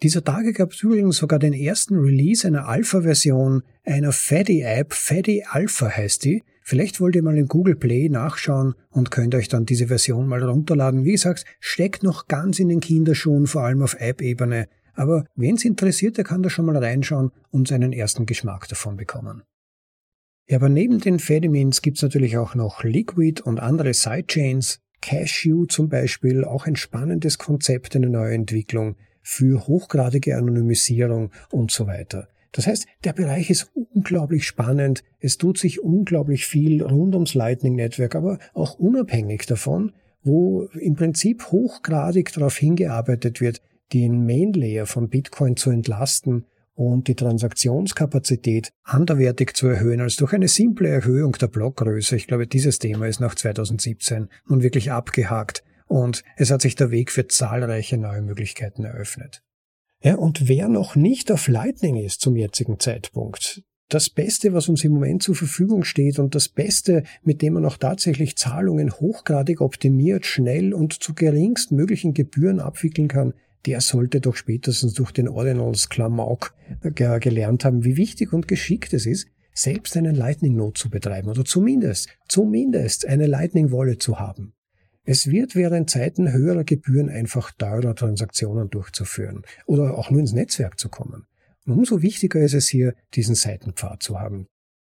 Dieser 0.03 0.23
Tage 0.23 0.53
gab 0.53 0.73
es 0.73 0.83
übrigens 0.83 1.17
sogar 1.17 1.39
den 1.39 1.53
ersten 1.53 1.95
Release 1.95 2.45
einer 2.45 2.67
Alpha-Version 2.67 3.63
einer 3.83 4.11
Faddy-App, 4.11 4.93
Faddy 4.93 5.43
Alpha 5.49 5.89
heißt 5.89 6.25
die, 6.25 6.43
Vielleicht 6.69 6.99
wollt 6.99 7.15
ihr 7.15 7.23
mal 7.23 7.37
in 7.37 7.47
Google 7.47 7.77
Play 7.77 8.09
nachschauen 8.09 8.75
und 8.89 9.09
könnt 9.09 9.33
euch 9.35 9.47
dann 9.47 9.65
diese 9.65 9.87
Version 9.87 10.27
mal 10.27 10.43
runterladen. 10.43 11.05
Wie 11.05 11.13
gesagt, 11.13 11.45
steckt 11.61 12.03
noch 12.03 12.27
ganz 12.27 12.59
in 12.59 12.67
den 12.67 12.81
Kinderschuhen, 12.81 13.47
vor 13.47 13.63
allem 13.63 13.81
auf 13.81 13.95
App-Ebene. 13.97 14.67
Aber 14.97 15.25
wen 15.35 15.55
es 15.55 15.63
interessiert, 15.63 16.17
der 16.17 16.23
kann 16.23 16.41
da 16.41 16.49
schon 16.49 16.65
mal 16.65 16.75
reinschauen 16.75 17.31
und 17.51 17.67
seinen 17.67 17.93
ersten 17.93 18.25
Geschmack 18.25 18.67
davon 18.67 18.97
bekommen. 18.97 19.43
Ja, 20.49 20.57
aber 20.57 20.69
neben 20.69 20.99
den 20.99 21.19
Fedimins 21.19 21.81
gibt's 21.81 22.01
natürlich 22.01 22.37
auch 22.37 22.55
noch 22.55 22.83
Liquid 22.83 23.41
und 23.43 23.59
andere 23.59 23.93
Sidechains. 23.93 24.79
Cashew 25.01 25.65
zum 25.67 25.89
Beispiel, 25.89 26.43
auch 26.43 26.65
ein 26.65 26.75
spannendes 26.75 27.37
Konzept, 27.37 27.95
eine 27.95 28.09
neue 28.09 28.33
Entwicklung 28.33 28.95
für 29.21 29.67
hochgradige 29.67 30.35
Anonymisierung 30.35 31.31
und 31.51 31.69
so 31.69 31.85
weiter. 31.85 32.27
Das 32.53 32.65
heißt, 32.65 32.87
der 33.03 33.13
Bereich 33.13 33.51
ist 33.51 33.69
unglaublich 33.93 34.47
spannend. 34.47 35.03
Es 35.19 35.37
tut 35.37 35.59
sich 35.59 35.83
unglaublich 35.83 36.47
viel 36.47 36.81
rund 36.81 37.13
ums 37.13 37.35
Lightning 37.35 37.75
Network, 37.75 38.15
aber 38.15 38.39
auch 38.55 38.79
unabhängig 38.79 39.45
davon, 39.45 39.93
wo 40.23 40.63
im 40.79 40.95
Prinzip 40.95 41.51
hochgradig 41.51 42.33
darauf 42.33 42.57
hingearbeitet 42.57 43.41
wird, 43.41 43.61
den 43.93 44.25
Main 44.25 44.53
Layer 44.53 44.85
von 44.85 45.09
Bitcoin 45.09 45.55
zu 45.55 45.69
entlasten 45.69 46.45
und 46.73 47.07
die 47.07 47.15
Transaktionskapazität 47.15 48.71
anderwertig 48.83 49.55
zu 49.55 49.67
erhöhen 49.67 49.99
als 49.99 50.15
durch 50.15 50.33
eine 50.33 50.47
simple 50.47 50.87
Erhöhung 50.87 51.31
der 51.33 51.47
Blockgröße. 51.47 52.15
Ich 52.15 52.27
glaube, 52.27 52.45
dieses 52.45 52.77
Thema 52.79 53.07
ist 53.07 53.19
nach 53.19 53.33
2017 53.33 54.29
nun 54.47 54.61
wirklich 54.61 54.91
abgehakt 54.91 55.63
und 55.87 56.23
es 56.35 56.51
hat 56.51 56.61
sich 56.61 56.75
der 56.75 56.91
Weg 56.91 57.11
für 57.11 57.27
zahlreiche 57.27 57.97
neue 57.97 58.21
Möglichkeiten 58.21 58.83
eröffnet. 58.83 59.41
Ja, 60.03 60.15
und 60.15 60.47
wer 60.47 60.67
noch 60.67 60.95
nicht 60.95 61.31
auf 61.31 61.47
Lightning 61.47 61.95
ist 61.95 62.21
zum 62.21 62.35
jetzigen 62.35 62.79
Zeitpunkt, 62.79 63.63
das 63.89 64.09
Beste, 64.09 64.53
was 64.53 64.67
uns 64.67 64.83
im 64.83 64.91
Moment 64.91 65.23
zur 65.23 65.35
Verfügung 65.35 65.83
steht 65.83 66.19
und 66.19 66.35
das 66.35 66.49
Beste, 66.49 67.03
mit 67.23 67.41
dem 67.41 67.53
man 67.53 67.65
auch 67.65 67.77
tatsächlich 67.77 68.35
Zahlungen 68.35 68.91
hochgradig 68.91 69.61
optimiert, 69.61 70.25
schnell 70.25 70.73
und 70.73 71.01
zu 71.01 71.13
geringstmöglichen 71.13 72.13
Gebühren 72.13 72.59
abwickeln 72.59 73.07
kann, 73.07 73.33
der 73.65 73.81
sollte 73.81 74.21
doch 74.21 74.35
spätestens 74.35 74.93
durch 74.93 75.11
den 75.11 75.27
Ordinals 75.27 75.89
Klamauk 75.89 76.53
gelernt 76.93 77.65
haben, 77.65 77.83
wie 77.83 77.97
wichtig 77.97 78.33
und 78.33 78.47
geschickt 78.47 78.93
es 78.93 79.05
ist, 79.05 79.27
selbst 79.53 79.97
einen 79.97 80.15
Lightning 80.15 80.55
Node 80.55 80.79
zu 80.79 80.89
betreiben 80.89 81.29
oder 81.29 81.43
zumindest, 81.43 82.09
zumindest 82.27 83.07
eine 83.07 83.25
Lightning 83.25 83.71
Wallet 83.71 84.01
zu 84.01 84.19
haben. 84.19 84.53
Es 85.03 85.27
wird 85.27 85.55
während 85.55 85.89
Zeiten 85.89 86.31
höherer 86.31 86.63
Gebühren 86.63 87.09
einfach 87.09 87.51
teurer 87.51 87.95
Transaktionen 87.95 88.69
durchzuführen 88.69 89.43
oder 89.65 89.97
auch 89.97 90.11
nur 90.11 90.19
ins 90.19 90.33
Netzwerk 90.33 90.77
zu 90.77 90.89
kommen. 90.89 91.25
Und 91.65 91.73
umso 91.73 92.01
wichtiger 92.01 92.41
ist 92.41 92.53
es 92.53 92.67
hier, 92.67 92.93
diesen 93.15 93.33
Seitenpfad 93.33 94.03
zu 94.03 94.19
haben. 94.19 94.47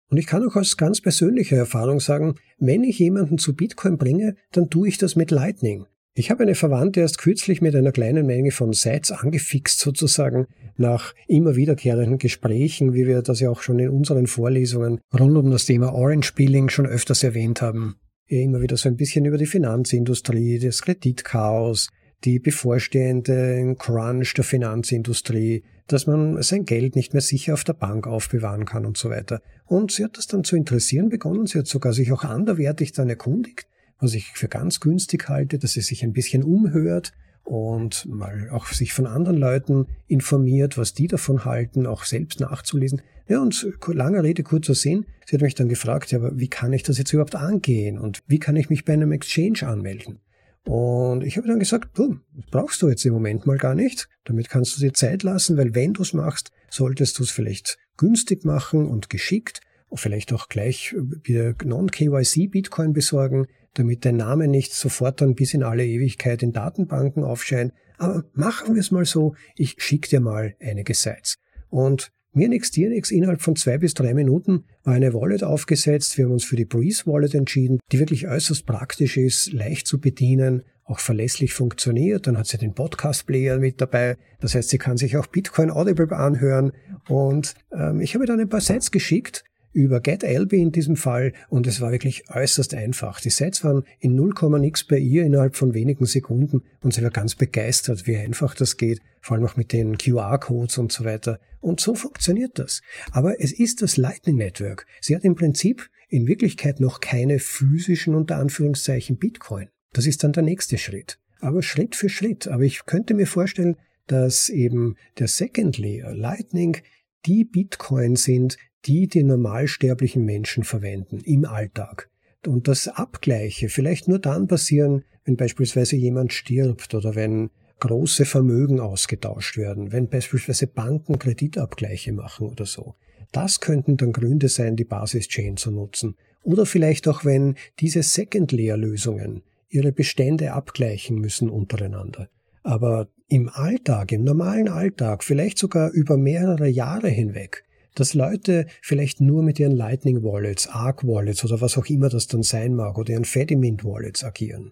Und 0.09 0.17
ich 0.17 0.27
kann 0.27 0.45
auch 0.47 0.55
aus 0.55 0.77
ganz 0.77 1.01
persönlicher 1.01 1.57
Erfahrung 1.57 1.99
sagen, 1.99 2.35
wenn 2.57 2.83
ich 2.83 2.99
jemanden 2.99 3.37
zu 3.37 3.55
Bitcoin 3.55 3.97
bringe, 3.97 4.35
dann 4.51 4.69
tue 4.69 4.87
ich 4.87 4.97
das 4.97 5.15
mit 5.15 5.31
Lightning. 5.31 5.85
Ich 6.15 6.31
habe 6.31 6.43
eine 6.43 6.55
Verwandte 6.55 6.99
erst 7.01 7.17
kürzlich 7.17 7.61
mit 7.61 7.75
einer 7.75 7.91
kleinen 7.91 8.25
Menge 8.25 8.51
von 8.51 8.73
Sites 8.73 9.11
angefixt 9.11 9.79
sozusagen, 9.79 10.47
nach 10.75 11.13
immer 11.27 11.55
wiederkehrenden 11.55 12.17
Gesprächen, 12.17 12.93
wie 12.93 13.05
wir 13.05 13.21
das 13.21 13.39
ja 13.39 13.49
auch 13.49 13.61
schon 13.61 13.79
in 13.79 13.89
unseren 13.89 14.27
Vorlesungen 14.27 14.99
rund 15.17 15.37
um 15.37 15.51
das 15.51 15.65
Thema 15.65 15.93
Orange 15.93 16.33
Billing 16.33 16.69
schon 16.69 16.85
öfters 16.85 17.23
erwähnt 17.23 17.61
haben 17.61 17.95
immer 18.29 18.61
wieder 18.61 18.77
so 18.77 18.87
ein 18.89 18.95
bisschen 18.95 19.25
über 19.25 19.37
die 19.37 19.45
Finanzindustrie, 19.45 20.59
das 20.59 20.81
Kreditchaos, 20.81 21.89
die 22.23 22.39
bevorstehende 22.39 23.75
Crunch 23.77 24.33
der 24.35 24.43
Finanzindustrie, 24.43 25.63
dass 25.87 26.05
man 26.05 26.41
sein 26.43 26.65
Geld 26.65 26.95
nicht 26.95 27.13
mehr 27.13 27.21
sicher 27.21 27.53
auf 27.53 27.63
der 27.63 27.73
Bank 27.73 28.05
aufbewahren 28.05 28.65
kann 28.65 28.85
und 28.85 28.97
so 28.97 29.09
weiter. 29.09 29.41
Und 29.65 29.91
sie 29.91 30.03
hat 30.03 30.17
das 30.17 30.27
dann 30.27 30.43
zu 30.43 30.55
interessieren 30.55 31.09
begonnen. 31.09 31.47
Sie 31.47 31.57
hat 31.57 31.67
sogar 31.67 31.93
sich 31.93 32.11
auch 32.11 32.23
anderwertig 32.23 32.91
dann 32.91 33.09
erkundigt, 33.09 33.67
was 33.99 34.13
ich 34.13 34.27
für 34.33 34.47
ganz 34.47 34.79
günstig 34.79 35.29
halte, 35.29 35.59
dass 35.59 35.73
sie 35.73 35.81
sich 35.81 36.03
ein 36.03 36.13
bisschen 36.13 36.43
umhört 36.43 37.13
und 37.43 38.05
mal 38.05 38.49
auch 38.51 38.67
sich 38.67 38.93
von 38.93 39.07
anderen 39.07 39.37
Leuten 39.37 39.87
informiert, 40.07 40.77
was 40.77 40.93
die 40.93 41.07
davon 41.07 41.45
halten, 41.45 41.87
auch 41.87 42.03
selbst 42.03 42.39
nachzulesen. 42.39 43.01
Ja, 43.27 43.41
und 43.41 43.67
lange 43.87 44.23
Rede, 44.23 44.43
kurzer 44.43 44.75
Sinn. 44.75 45.05
Sie 45.25 45.35
hat 45.35 45.41
mich 45.41 45.55
dann 45.55 45.69
gefragt, 45.69 46.11
ja, 46.11 46.19
aber 46.19 46.37
wie 46.37 46.47
kann 46.47 46.73
ich 46.73 46.83
das 46.83 46.97
jetzt 46.97 47.13
überhaupt 47.13 47.35
angehen 47.35 47.99
und 47.99 48.21
wie 48.27 48.39
kann 48.39 48.55
ich 48.55 48.69
mich 48.69 48.85
bei 48.85 48.93
einem 48.93 49.11
Exchange 49.11 49.63
anmelden? 49.63 50.19
Und 50.65 51.23
ich 51.23 51.37
habe 51.37 51.47
dann 51.47 51.59
gesagt, 51.59 51.97
du, 51.97 52.19
das 52.35 52.45
brauchst 52.51 52.81
du 52.81 52.89
jetzt 52.89 53.05
im 53.05 53.13
Moment 53.13 53.47
mal 53.47 53.57
gar 53.57 53.75
nicht. 53.75 54.09
Damit 54.25 54.49
kannst 54.49 54.75
du 54.75 54.81
dir 54.81 54.93
Zeit 54.93 55.23
lassen, 55.23 55.57
weil 55.57 55.73
wenn 55.73 55.93
du 55.93 56.03
es 56.03 56.13
machst, 56.13 56.51
solltest 56.69 57.17
du 57.17 57.23
es 57.23 57.31
vielleicht 57.31 57.77
günstig 57.97 58.45
machen 58.45 58.87
und 58.87 59.09
geschickt 59.09 59.61
und 59.87 59.99
vielleicht 59.99 60.31
auch 60.33 60.49
gleich 60.49 60.95
wieder 61.23 61.55
Non-KYC 61.63 62.47
Bitcoin 62.51 62.93
besorgen, 62.93 63.47
damit 63.73 64.05
dein 64.05 64.17
Name 64.17 64.47
nicht 64.47 64.73
sofort 64.73 65.21
dann 65.21 65.35
bis 65.35 65.53
in 65.53 65.63
alle 65.63 65.85
Ewigkeit 65.85 66.43
in 66.43 66.51
Datenbanken 66.51 67.23
aufscheint. 67.23 67.73
Aber 67.97 68.23
machen 68.33 68.75
wir 68.75 68.79
es 68.79 68.91
mal 68.91 69.05
so, 69.05 69.35
ich 69.55 69.75
schicke 69.77 70.09
dir 70.09 70.19
mal 70.19 70.55
einige 70.59 70.93
Sites. 70.93 71.35
Und 71.69 72.11
mir 72.31 72.47
nix, 72.47 72.71
dir 72.71 72.89
nix. 72.89 73.11
Innerhalb 73.11 73.41
von 73.41 73.55
zwei 73.55 73.77
bis 73.77 73.93
drei 73.93 74.13
Minuten 74.13 74.65
war 74.83 74.93
eine 74.93 75.13
Wallet 75.13 75.43
aufgesetzt. 75.43 76.17
Wir 76.17 76.25
haben 76.25 76.31
uns 76.31 76.43
für 76.43 76.55
die 76.55 76.65
Breeze 76.65 77.05
Wallet 77.05 77.33
entschieden, 77.33 77.79
die 77.91 77.99
wirklich 77.99 78.27
äußerst 78.27 78.65
praktisch 78.65 79.17
ist, 79.17 79.51
leicht 79.51 79.87
zu 79.87 79.99
bedienen, 79.99 80.63
auch 80.83 80.99
verlässlich 80.99 81.53
funktioniert. 81.53 82.27
Dann 82.27 82.37
hat 82.37 82.47
sie 82.47 82.57
den 82.57 82.73
Podcast-Player 82.73 83.57
mit 83.57 83.81
dabei. 83.81 84.15
Das 84.39 84.55
heißt, 84.55 84.69
sie 84.69 84.77
kann 84.77 84.97
sich 84.97 85.17
auch 85.17 85.27
Bitcoin 85.27 85.71
Audible 85.71 86.15
anhören. 86.15 86.71
Und 87.07 87.55
ähm, 87.71 87.99
ich 87.99 88.15
habe 88.15 88.25
dann 88.25 88.39
ein 88.39 88.49
paar 88.49 88.61
Sets 88.61 88.91
geschickt 88.91 89.43
über 89.79 90.01
GetLB 90.01 90.53
in 90.53 90.71
diesem 90.71 90.95
Fall 90.95 91.33
und 91.49 91.67
es 91.67 91.79
war 91.81 91.91
wirklich 91.91 92.29
äußerst 92.29 92.73
einfach. 92.73 93.21
Die 93.21 93.29
Sets 93.29 93.63
waren 93.63 93.83
in 93.99 94.15
0, 94.15 94.33
nix 94.59 94.83
bei 94.83 94.97
ihr 94.97 95.23
innerhalb 95.23 95.55
von 95.55 95.73
wenigen 95.73 96.05
Sekunden 96.05 96.63
und 96.81 96.93
sie 96.93 97.01
war 97.01 97.11
ganz 97.11 97.35
begeistert, 97.35 98.05
wie 98.05 98.17
einfach 98.17 98.55
das 98.55 98.77
geht, 98.77 99.01
vor 99.21 99.37
allem 99.37 99.45
auch 99.45 99.55
mit 99.55 99.71
den 99.71 99.97
QR-Codes 99.97 100.77
und 100.77 100.91
so 100.91 101.05
weiter. 101.05 101.39
Und 101.61 101.79
so 101.79 101.95
funktioniert 101.95 102.59
das. 102.59 102.81
Aber 103.11 103.41
es 103.41 103.51
ist 103.51 103.81
das 103.81 103.97
Lightning 103.97 104.35
Network. 104.35 104.85
Sie 105.01 105.15
hat 105.15 105.23
im 105.23 105.35
Prinzip 105.35 105.89
in 106.09 106.27
Wirklichkeit 106.27 106.79
noch 106.79 106.99
keine 106.99 107.39
physischen 107.39 108.15
unter 108.15 108.37
Anführungszeichen 108.37 109.17
Bitcoin. 109.17 109.69
Das 109.93 110.05
ist 110.05 110.23
dann 110.23 110.33
der 110.33 110.43
nächste 110.43 110.77
Schritt. 110.77 111.19
Aber 111.39 111.61
Schritt 111.61 111.95
für 111.95 112.09
Schritt. 112.09 112.47
Aber 112.47 112.63
ich 112.63 112.85
könnte 112.85 113.13
mir 113.13 113.27
vorstellen, 113.27 113.77
dass 114.07 114.49
eben 114.49 114.95
der 115.19 115.27
Second 115.27 115.77
Layer, 115.77 116.13
Lightning, 116.13 116.77
die 117.25 117.45
Bitcoin 117.45 118.15
sind, 118.15 118.57
die 118.85 119.07
die 119.07 119.23
normalsterblichen 119.23 120.23
Menschen 120.23 120.63
verwenden 120.63 121.19
im 121.19 121.45
Alltag. 121.45 122.09
Und 122.47 122.67
das 122.67 122.87
Abgleiche 122.87 123.69
vielleicht 123.69 124.07
nur 124.07 124.19
dann 124.19 124.47
passieren, 124.47 125.03
wenn 125.25 125.35
beispielsweise 125.35 125.95
jemand 125.95 126.33
stirbt 126.33 126.93
oder 126.95 127.15
wenn 127.15 127.49
große 127.79 128.25
Vermögen 128.25 128.79
ausgetauscht 128.79 129.57
werden, 129.57 129.91
wenn 129.91 130.09
beispielsweise 130.09 130.67
Banken 130.67 131.19
Kreditabgleiche 131.19 132.13
machen 132.13 132.47
oder 132.47 132.65
so. 132.65 132.95
Das 133.31 133.59
könnten 133.59 133.97
dann 133.97 134.11
Gründe 134.11 134.49
sein, 134.49 134.75
die 134.75 134.85
Basis-Chain 134.85 135.57
zu 135.57 135.71
nutzen. 135.71 136.15
Oder 136.43 136.65
vielleicht 136.65 137.07
auch, 137.07 137.25
wenn 137.25 137.55
diese 137.79 138.01
Second-Layer-Lösungen 138.01 139.43
ihre 139.69 139.91
Bestände 139.91 140.53
abgleichen 140.53 141.19
müssen 141.19 141.49
untereinander. 141.49 142.29
Aber 142.63 143.07
im 143.29 143.47
Alltag, 143.47 144.11
im 144.11 144.23
normalen 144.23 144.67
Alltag, 144.67 145.23
vielleicht 145.23 145.57
sogar 145.57 145.91
über 145.91 146.17
mehrere 146.17 146.67
Jahre 146.67 147.09
hinweg, 147.09 147.63
dass 147.95 148.13
Leute 148.13 148.65
vielleicht 148.81 149.21
nur 149.21 149.43
mit 149.43 149.59
ihren 149.59 149.75
Lightning 149.75 150.23
Wallets, 150.23 150.67
Arc 150.67 151.05
Wallets 151.05 151.45
oder 151.45 151.61
was 151.61 151.77
auch 151.77 151.85
immer 151.85 152.09
das 152.09 152.27
dann 152.27 152.43
sein 152.43 152.73
mag 152.75 152.97
oder 152.97 153.11
ihren 153.11 153.25
Fedimint 153.25 153.85
Wallets 153.85 154.23
agieren. 154.23 154.71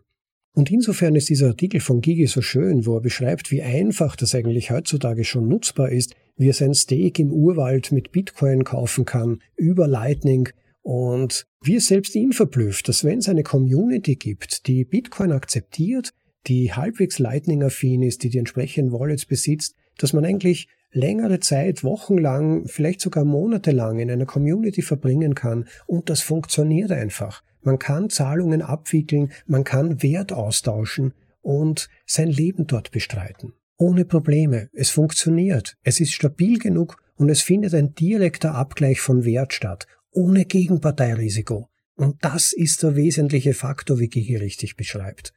Und 0.54 0.72
insofern 0.72 1.16
ist 1.16 1.30
dieser 1.30 1.50
Artikel 1.50 1.80
von 1.80 2.02
Gigi 2.02 2.26
so 2.26 2.42
schön, 2.42 2.88
wo 2.88 2.96
er 2.96 3.02
beschreibt, 3.02 3.52
wie 3.52 3.62
einfach 3.62 4.16
das 4.16 4.34
eigentlich 4.34 4.72
heutzutage 4.72 5.24
schon 5.24 5.48
nutzbar 5.48 5.90
ist, 5.90 6.16
wie 6.36 6.50
er 6.50 6.54
sein 6.54 6.74
Steak 6.74 7.20
im 7.20 7.32
Urwald 7.32 7.92
mit 7.92 8.12
Bitcoin 8.12 8.64
kaufen 8.64 9.06
kann, 9.06 9.40
über 9.56 9.88
Lightning 9.88 10.50
und 10.82 11.46
wie 11.62 11.76
es 11.76 11.88
selbst 11.88 12.16
ihn 12.16 12.32
verblüfft, 12.32 12.88
dass 12.88 13.04
wenn 13.04 13.20
es 13.20 13.30
eine 13.30 13.44
Community 13.44 14.16
gibt, 14.16 14.66
die 14.66 14.84
Bitcoin 14.84 15.32
akzeptiert, 15.32 16.12
die 16.48 16.74
halbwegs 16.74 17.20
Lightning-affin 17.20 18.04
ist, 18.04 18.24
die 18.24 18.30
die 18.30 18.38
entsprechenden 18.38 18.92
Wallets 18.92 19.26
besitzt, 19.26 19.76
dass 19.98 20.14
man 20.14 20.26
eigentlich 20.26 20.68
längere 20.92 21.40
Zeit, 21.40 21.84
wochenlang, 21.84 22.68
vielleicht 22.68 23.02
sogar 23.02 23.26
monatelang 23.26 24.00
in 24.00 24.10
einer 24.10 24.26
Community 24.26 24.82
verbringen 24.82 25.36
kann 25.36 25.68
und 25.86 26.10
das 26.10 26.22
funktioniert 26.22 26.92
einfach. 26.92 27.44
Man 27.62 27.80
kann 27.80 28.10
Zahlungen 28.10 28.62
abwickeln, 28.62 29.32
man 29.46 29.64
kann 29.64 30.02
Wert 30.02 30.32
austauschen 30.32 31.14
und 31.42 31.90
sein 32.06 32.30
Leben 32.30 32.68
dort 32.68 32.92
bestreiten. 32.92 33.54
Ohne 33.78 34.06
Probleme. 34.06 34.70
Es 34.74 34.90
funktioniert. 34.90 35.76
Es 35.84 36.00
ist 36.00 36.14
stabil 36.14 36.58
genug 36.58 36.98
und 37.16 37.30
es 37.30 37.42
findet 37.42 37.74
ein 37.74 37.94
direkter 37.94 38.56
Abgleich 38.56 39.02
von 39.02 39.24
Wert 39.26 39.54
statt, 39.54 39.86
ohne 40.12 40.46
Gegenparteirisiko. 40.46 41.68
Und 41.96 42.24
das 42.24 42.54
ist 42.54 42.84
der 42.84 42.96
wesentliche 42.96 43.54
Faktor, 43.54 44.00
wie 44.00 44.08
Gigi 44.08 44.36
richtig 44.36 44.78
beschreibt. 44.78 45.34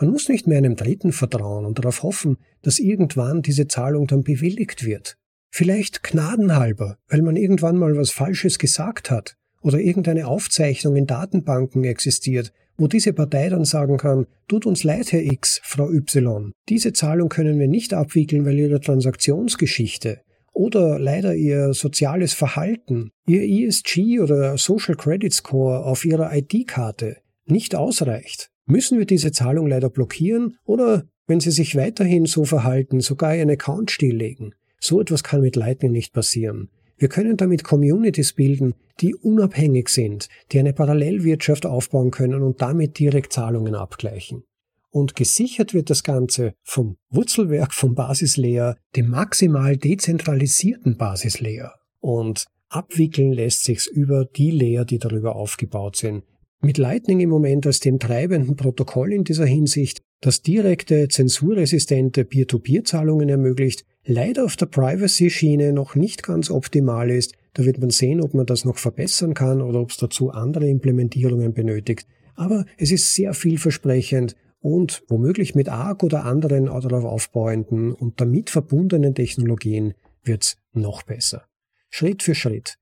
Man 0.00 0.10
muss 0.10 0.28
nicht 0.28 0.46
mehr 0.46 0.58
einem 0.58 0.76
Dritten 0.76 1.12
vertrauen 1.12 1.64
und 1.64 1.78
darauf 1.78 2.02
hoffen, 2.02 2.38
dass 2.62 2.78
irgendwann 2.78 3.42
diese 3.42 3.68
Zahlung 3.68 4.06
dann 4.06 4.22
bewilligt 4.22 4.84
wird. 4.84 5.16
Vielleicht 5.50 6.02
gnadenhalber, 6.02 6.98
weil 7.08 7.22
man 7.22 7.36
irgendwann 7.36 7.76
mal 7.76 7.96
was 7.96 8.10
Falsches 8.10 8.58
gesagt 8.58 9.10
hat 9.10 9.36
oder 9.62 9.78
irgendeine 9.78 10.26
Aufzeichnung 10.26 10.96
in 10.96 11.06
Datenbanken 11.06 11.84
existiert, 11.84 12.52
wo 12.76 12.88
diese 12.88 13.12
Partei 13.12 13.48
dann 13.48 13.64
sagen 13.64 13.96
kann, 13.96 14.26
tut 14.48 14.66
uns 14.66 14.82
leid, 14.82 15.12
Herr 15.12 15.22
X, 15.22 15.60
Frau 15.62 15.90
Y, 15.90 16.52
diese 16.68 16.92
Zahlung 16.92 17.28
können 17.28 17.60
wir 17.60 17.68
nicht 17.68 17.94
abwickeln, 17.94 18.44
weil 18.44 18.58
Ihre 18.58 18.80
Transaktionsgeschichte 18.80 20.22
oder 20.52 20.98
leider 20.98 21.34
Ihr 21.34 21.72
soziales 21.72 22.32
Verhalten, 22.32 23.10
Ihr 23.26 23.42
ESG 23.42 24.20
oder 24.20 24.58
Social 24.58 24.96
Credit 24.96 25.32
Score 25.32 25.84
auf 25.84 26.04
Ihrer 26.04 26.34
ID-Karte 26.34 27.18
nicht 27.46 27.74
ausreicht. 27.74 28.50
Müssen 28.66 28.98
wir 28.98 29.06
diese 29.06 29.32
Zahlung 29.32 29.66
leider 29.66 29.90
blockieren 29.90 30.56
oder, 30.64 31.04
wenn 31.26 31.40
Sie 31.40 31.50
sich 31.50 31.76
weiterhin 31.76 32.26
so 32.26 32.44
verhalten, 32.44 33.00
sogar 33.00 33.36
Ihren 33.36 33.50
Account 33.50 33.90
stilllegen? 33.90 34.54
So 34.78 35.00
etwas 35.00 35.22
kann 35.22 35.40
mit 35.40 35.56
Lightning 35.56 35.92
nicht 35.92 36.12
passieren. 36.12 36.70
Wir 36.96 37.08
können 37.08 37.36
damit 37.36 37.64
Communities 37.64 38.32
bilden, 38.32 38.74
die 39.00 39.14
unabhängig 39.14 39.88
sind, 39.88 40.28
die 40.52 40.58
eine 40.58 40.72
Parallelwirtschaft 40.72 41.66
aufbauen 41.66 42.10
können 42.10 42.42
und 42.42 42.62
damit 42.62 42.98
direkt 42.98 43.32
Zahlungen 43.32 43.74
abgleichen. 43.74 44.44
Und 44.90 45.16
gesichert 45.16 45.74
wird 45.74 45.90
das 45.90 46.04
Ganze 46.04 46.54
vom 46.62 46.96
Wurzelwerk 47.10 47.74
vom 47.74 47.94
Basislayer, 47.94 48.76
dem 48.94 49.08
maximal 49.08 49.76
dezentralisierten 49.76 50.96
Basislayer. 50.96 51.74
Und 51.98 52.46
abwickeln 52.68 53.32
lässt 53.32 53.64
sich's 53.64 53.86
über 53.86 54.24
die 54.24 54.52
Layer, 54.52 54.84
die 54.84 54.98
darüber 54.98 55.34
aufgebaut 55.34 55.96
sind. 55.96 56.22
Mit 56.60 56.78
Lightning 56.78 57.20
im 57.20 57.28
Moment 57.28 57.66
als 57.66 57.80
dem 57.80 57.98
treibenden 57.98 58.56
Protokoll 58.56 59.12
in 59.12 59.24
dieser 59.24 59.44
Hinsicht, 59.44 60.00
das 60.20 60.40
direkte, 60.40 61.08
zensurresistente 61.08 62.24
Peer-to-Peer-Zahlungen 62.24 63.28
ermöglicht, 63.28 63.84
leider 64.06 64.44
auf 64.44 64.56
der 64.56 64.66
Privacy-Schiene 64.66 65.72
noch 65.72 65.94
nicht 65.94 66.22
ganz 66.22 66.50
optimal 66.50 67.10
ist. 67.10 67.34
Da 67.52 67.64
wird 67.64 67.78
man 67.78 67.90
sehen, 67.90 68.22
ob 68.22 68.32
man 68.32 68.46
das 68.46 68.64
noch 68.64 68.78
verbessern 68.78 69.34
kann 69.34 69.60
oder 69.60 69.80
ob 69.80 69.90
es 69.90 69.98
dazu 69.98 70.30
andere 70.30 70.66
Implementierungen 70.68 71.52
benötigt. 71.52 72.06
Aber 72.34 72.64
es 72.78 72.90
ist 72.90 73.14
sehr 73.14 73.34
vielversprechend 73.34 74.34
und 74.60 75.02
womöglich 75.08 75.54
mit 75.54 75.68
ARC 75.68 76.02
oder 76.02 76.24
anderen 76.24 76.64
darauf 76.64 77.04
aufbauenden 77.04 77.92
und 77.92 78.20
damit 78.20 78.48
verbundenen 78.48 79.14
Technologien 79.14 79.92
wird's 80.22 80.56
noch 80.72 81.02
besser. 81.02 81.44
Schritt 81.90 82.22
für 82.22 82.34
Schritt. 82.34 82.78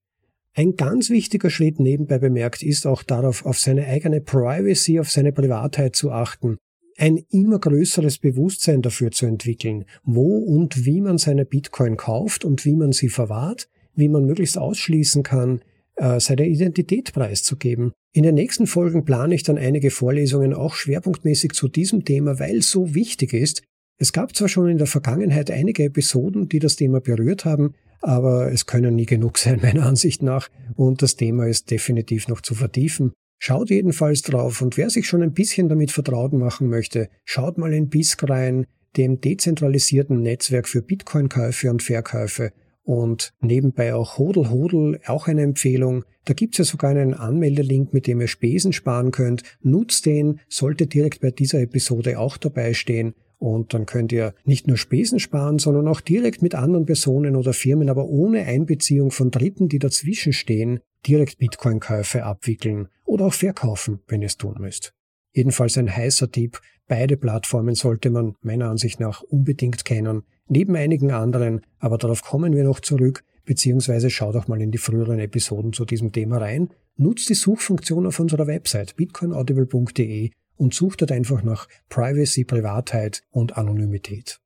Ein 0.55 0.77
ganz 0.77 1.09
wichtiger 1.09 1.49
Schritt 1.49 1.81
nebenbei 1.81 2.19
bemerkt 2.19 2.63
ist 2.63 2.87
auch 2.87 3.03
darauf, 3.03 3.47
auf 3.47 3.59
seine 3.59 3.87
eigene 3.87 4.21
Privacy, 4.21 5.01
auf 5.01 5.11
seine 5.11 5.33
Privatheit 5.33 5.97
zu 5.97 6.11
achten 6.11 6.59
ein 6.97 7.19
immer 7.31 7.59
größeres 7.59 8.19
Bewusstsein 8.19 8.83
dafür 8.83 9.11
zu 9.11 9.27
entwickeln, 9.27 9.85
wo 10.05 10.39
und 10.39 10.85
wie 10.85 11.01
man 11.01 11.19
seine 11.19 11.45
Bitcoin 11.45 11.97
kauft 11.97 12.45
und 12.45 12.65
wie 12.65 12.77
man 12.77 12.93
sie 12.93 13.09
verwahrt, 13.09 13.69
wie 13.95 14.09
man 14.09 14.25
möglichst 14.25 14.59
ausschließen 14.59 15.23
kann, 15.23 15.63
äh, 15.97 16.21
seine 16.21 16.47
Identität 16.47 17.13
preiszugeben. 17.13 17.93
In 18.15 18.23
den 18.23 18.35
nächsten 18.35 18.67
Folgen 18.67 19.05
plane 19.05 19.35
ich 19.35 19.43
dann 19.43 19.59
einige 19.59 19.91
Vorlesungen 19.91 20.55
auch 20.55 20.75
schwerpunktmäßig 20.75 21.53
zu 21.53 21.69
diesem 21.69 22.05
Thema, 22.05 22.39
weil 22.39 22.59
es 22.59 22.71
so 22.71 22.95
wichtig 22.95 23.33
ist. 23.33 23.63
Es 24.03 24.13
gab 24.13 24.35
zwar 24.35 24.49
schon 24.49 24.69
in 24.69 24.79
der 24.79 24.89
Vergangenheit 24.89 25.49
einige 25.49 25.85
Episoden, 25.85 26.49
die 26.49 26.59
das 26.59 26.75
Thema 26.75 27.01
berührt 27.01 27.45
haben, 27.45 27.75
aber 28.01 28.51
es 28.51 28.67
können 28.67 28.97
nie 28.97 29.07
genug 29.07 29.39
sein, 29.39 29.61
meiner 29.63 29.87
Ansicht 29.87 30.25
nach, 30.25 30.49
und 30.75 31.03
das 31.03 31.15
Thema 31.15 31.47
ist 31.47 31.71
definitiv 31.71 32.27
noch 32.27 32.41
zu 32.41 32.57
vertiefen. 32.57 33.13
Schaut 33.39 33.71
jedenfalls 33.71 34.23
drauf 34.23 34.61
und 34.61 34.77
wer 34.77 34.91
sich 34.91 35.07
schon 35.07 35.23
ein 35.23 35.35
bisschen 35.35 35.69
damit 35.69 35.93
vertraut 35.93 36.33
machen 36.33 36.69
möchte, 36.69 37.11
schaut 37.25 37.59
mal 37.59 37.73
in 37.73 37.91
BISC 37.91 38.29
rein, 38.29 38.67
dem 38.97 39.21
dezentralisierten 39.21 40.21
Netzwerk 40.21 40.67
für 40.67 40.83
Bitcoin-Käufe 40.83 41.71
und 41.71 41.85
Verkäufe 41.85 42.51
und 42.83 43.33
nebenbei 43.41 43.95
auch 43.95 44.19
Hodel 44.19 44.51
Hodel, 44.51 44.99
auch 45.07 45.29
eine 45.29 45.43
Empfehlung. 45.43 46.05
Da 46.25 46.35
gibt's 46.35 46.59
ja 46.59 46.65
sogar 46.65 46.91
einen 46.91 47.15
Anmeldelink, 47.15 47.95
mit 47.95 48.09
dem 48.09 48.21
ihr 48.21 48.27
Spesen 48.27 48.73
sparen 48.73 49.13
könnt. 49.13 49.45
Nutzt 49.63 50.07
den, 50.07 50.41
sollte 50.49 50.89
direkt 50.89 51.21
bei 51.21 51.31
dieser 51.31 51.61
Episode 51.61 52.19
auch 52.19 52.37
dabei 52.37 52.75
stehen. 52.75 53.15
Und 53.43 53.75
dann 53.75 53.87
könnt 53.87 54.13
ihr 54.13 54.35
nicht 54.45 54.69
nur 54.69 54.77
Spesen 54.77 55.19
sparen, 55.19 55.59
sondern 55.59 55.89
auch 55.89 56.01
direkt 56.01 56.43
mit 56.43 56.55
anderen 56.55 56.87
Personen 56.87 57.35
oder 57.35 57.53
Firmen, 57.53 57.91
aber 57.91 58.07
ohne 58.07 58.45
Einbeziehung 58.45 59.11
von 59.11 59.33
Dritten, 59.33 59.69
die 59.69 59.81
dazwischen 59.81 60.33
stehen, 60.33 60.79
direkt 61.05 61.39
Bitcoin-Käufe 61.39 62.23
abwickeln 62.23 62.87
oder 63.05 63.25
auch 63.25 63.35
verkaufen, 63.35 63.99
wenn 64.07 64.23
ihr 64.23 64.27
es 64.27 64.37
tun 64.37 64.59
müsst. 64.61 64.95
Jedenfalls 65.33 65.77
ein 65.77 65.93
heißer 65.93 66.31
Tipp. 66.31 66.61
Beide 66.87 67.17
Plattformen 67.17 67.75
sollte 67.75 68.11
man 68.11 68.37
meiner 68.43 68.71
Ansicht 68.71 69.01
nach 69.01 69.23
unbedingt 69.23 69.85
kennen, 69.85 70.23
neben 70.47 70.77
einigen 70.77 71.11
anderen, 71.11 71.63
aber 71.81 71.99
darauf 71.99 72.23
kommen 72.23 72.55
wir 72.55 72.63
noch 72.63 72.79
zurück, 72.79 73.25
beziehungsweise 73.45 74.09
schaut 74.11 74.37
auch 74.37 74.47
mal 74.47 74.63
in 74.63 74.71
die 74.71 74.79
früheren 74.79 75.19
Episoden 75.19 75.73
zu 75.73 75.85
diesem 75.85 76.13
Thema 76.13 76.39
rein. 76.39 76.69
Nutzt 76.97 77.29
die 77.29 77.35
Suchfunktion 77.35 78.07
auf 78.07 78.21
unserer 78.21 78.47
Website 78.47 78.95
bitcoinaudible.de 78.95 80.31
und 80.63 80.73
sucht 80.73 81.03
dort 81.03 81.13
einfach 81.13 81.43
nach 81.43 81.69
Privacy, 81.89 82.45
Privatheit 82.45 83.25
und 83.31 83.59
Anonymität. 83.59 84.39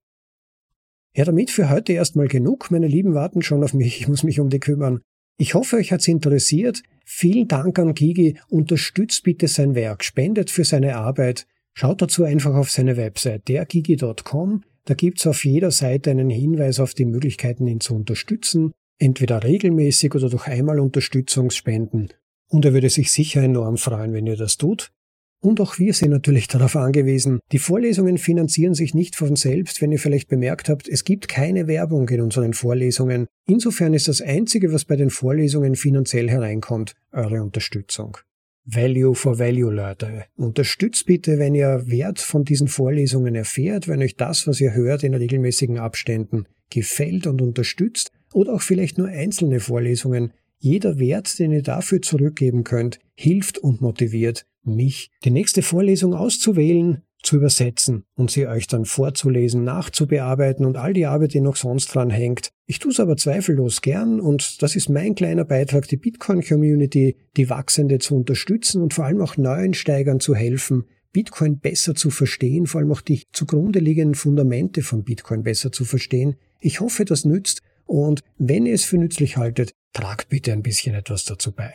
Ja, 1.15 1.25
damit 1.25 1.51
für 1.51 1.71
heute 1.71 1.93
erstmal 1.93 2.29
genug. 2.29 2.71
Meine 2.71 2.89
Lieben 2.89 3.15
warten 3.15 3.43
schon 3.43 3.63
auf 3.63 3.75
mich. 3.75 4.01
Ich 4.01 4.09
muss 4.09 4.23
mich 4.23 4.41
um 4.41 4.49
die 4.49 4.59
kümmern. 4.59 5.01
Ich 5.39 5.55
hoffe, 5.55 5.77
euch 5.77 5.93
hat's 5.93 6.09
interessiert. 6.09 6.83
Vielen 7.05 7.49
Dank 7.49 7.79
an 7.79 7.95
Gigi. 7.95 8.39
Unterstützt 8.49 9.23
bitte 9.23 9.47
sein 9.47 9.75
Werk. 9.75 10.05
Spendet 10.05 10.51
für 10.51 10.65
seine 10.65 10.97
Arbeit. 10.97 11.47
Schaut 11.75 12.01
dazu 12.01 12.25
einfach 12.25 12.55
auf 12.55 12.71
seine 12.71 12.97
Website 12.97 13.47
dergigi.com. 13.49 14.65
Da 14.87 14.95
gibt's 14.95 15.27
auf 15.27 15.45
jeder 15.45 15.71
Seite 15.71 16.11
einen 16.11 16.31
Hinweis 16.31 16.81
auf 16.81 16.95
die 16.95 17.05
Möglichkeiten, 17.05 17.67
ihn 17.67 17.81
zu 17.81 17.95
unterstützen. 17.95 18.73
Entweder 18.99 19.45
regelmäßig 19.45 20.15
oder 20.15 20.31
durch 20.31 20.47
einmal 20.47 20.81
Unterstützungsspenden. 20.81 22.09
Und 22.49 22.65
er 22.65 22.73
würde 22.73 22.89
sich 22.89 23.11
sicher 23.11 23.43
enorm 23.43 23.77
freuen, 23.77 24.15
wenn 24.15 24.27
ihr 24.27 24.37
das 24.37 24.57
tut. 24.57 24.93
Und 25.41 25.61
auch 25.61 25.79
wir 25.79 25.93
sind 25.93 26.11
natürlich 26.11 26.49
darauf 26.49 26.77
angewiesen. 26.77 27.41
Die 27.53 27.59
Vorlesungen 27.59 28.19
finanzieren 28.19 28.75
sich 28.75 28.95
nicht 28.95 29.17
von 29.17 29.37
selbst, 29.37 29.81
wenn 29.81 29.93
ihr 29.93 29.99
vielleicht 29.99 30.29
bemerkt 30.29 30.69
habt, 30.69 30.89
es 30.89 31.05
gibt 31.05 31.29
keine 31.29 31.67
Werbung 31.67 32.09
in 32.09 32.21
unseren 32.21 32.53
Vorlesungen. 32.53 33.27
Insofern 33.47 33.95
ist 33.95 34.09
das 34.09 34.21
Einzige, 34.21 34.73
was 34.73 34.85
bei 34.85 34.97
den 34.97 35.11
Vorlesungen 35.11 35.77
finanziell 35.77 36.29
hereinkommt, 36.29 36.95
eure 37.13 37.43
Unterstützung. 37.43 38.19
Value 38.65 39.15
for 39.15 39.39
Value, 39.39 39.73
Leute. 39.73 40.25
Unterstützt 40.37 41.07
bitte, 41.07 41.39
wenn 41.39 41.55
ihr 41.55 41.85
Wert 41.87 42.19
von 42.19 42.45
diesen 42.45 42.67
Vorlesungen 42.67 43.37
erfährt, 43.37 43.87
wenn 43.87 44.03
euch 44.03 44.17
das, 44.17 44.49
was 44.49 44.61
ihr 44.61 44.75
hört, 44.75 45.05
in 45.05 45.15
regelmäßigen 45.15 45.79
Abständen 45.79 46.47
gefällt 46.69 47.29
und 47.29 47.41
unterstützt 47.41 48.11
oder 48.33 48.55
auch 48.55 48.63
vielleicht 48.63 48.99
nur 48.99 49.07
einzelne 49.07 49.61
Vorlesungen. 49.61 50.33
Jeder 50.67 50.99
Wert, 50.99 51.39
den 51.39 51.53
ihr 51.53 51.63
dafür 51.63 52.03
zurückgeben 52.03 52.65
könnt, 52.65 52.99
hilft 53.15 53.57
und 53.57 53.81
motiviert 53.81 54.47
mich, 54.65 55.13
die 55.25 55.31
nächste 55.31 55.63
Vorlesung 55.63 56.13
auszuwählen, 56.13 57.03
zu 57.23 57.37
übersetzen 57.37 58.03
und 58.17 58.33
sie 58.33 58.49
euch 58.49 58.67
dann 58.67 58.85
vorzulesen, 58.85 59.63
nachzubearbeiten 59.63 60.67
und 60.67 60.77
all 60.77 60.93
die 60.93 61.07
Arbeit, 61.07 61.35
die 61.35 61.41
noch 61.41 61.55
sonst 61.55 61.95
dran 61.95 62.11
hängt. 62.11 62.51
Ich 62.67 62.81
tue 62.81 62.91
es 62.91 62.99
aber 62.99 63.17
zweifellos 63.17 63.81
gern 63.81 64.19
und 64.19 64.61
das 64.61 64.75
ist 64.75 64.89
mein 64.89 65.15
kleiner 65.15 65.45
Beitrag, 65.45 65.87
die 65.87 65.99
Bitcoin-Community, 65.99 67.15
die 67.37 67.49
wachsende 67.49 68.01
zu 68.01 68.17
unterstützen 68.17 68.83
und 68.83 68.93
vor 68.93 69.05
allem 69.05 69.21
auch 69.21 69.37
neuen 69.37 69.73
Steigern 69.73 70.19
zu 70.19 70.35
helfen, 70.35 70.87
Bitcoin 71.13 71.61
besser 71.61 71.95
zu 71.95 72.11
verstehen, 72.11 72.67
vor 72.67 72.81
allem 72.81 72.91
auch 72.91 73.03
die 73.03 73.23
zugrunde 73.33 73.79
liegenden 73.79 74.17
Fundamente 74.17 74.83
von 74.83 75.05
Bitcoin 75.05 75.45
besser 75.45 75.71
zu 75.71 75.85
verstehen. 75.85 76.35
Ich 76.59 76.81
hoffe, 76.81 77.05
das 77.05 77.25
nützt 77.25 77.63
und 77.85 78.23
wenn 78.37 78.67
ihr 78.67 78.75
es 78.75 78.85
für 78.85 78.99
nützlich 78.99 79.37
haltet, 79.37 79.73
tragt 79.97 80.29
bitte 80.29 80.53
ein 80.53 80.63
bisschen 80.63 80.95
etwas 80.95 81.25
dazu 81.25 81.53
bei. 81.53 81.73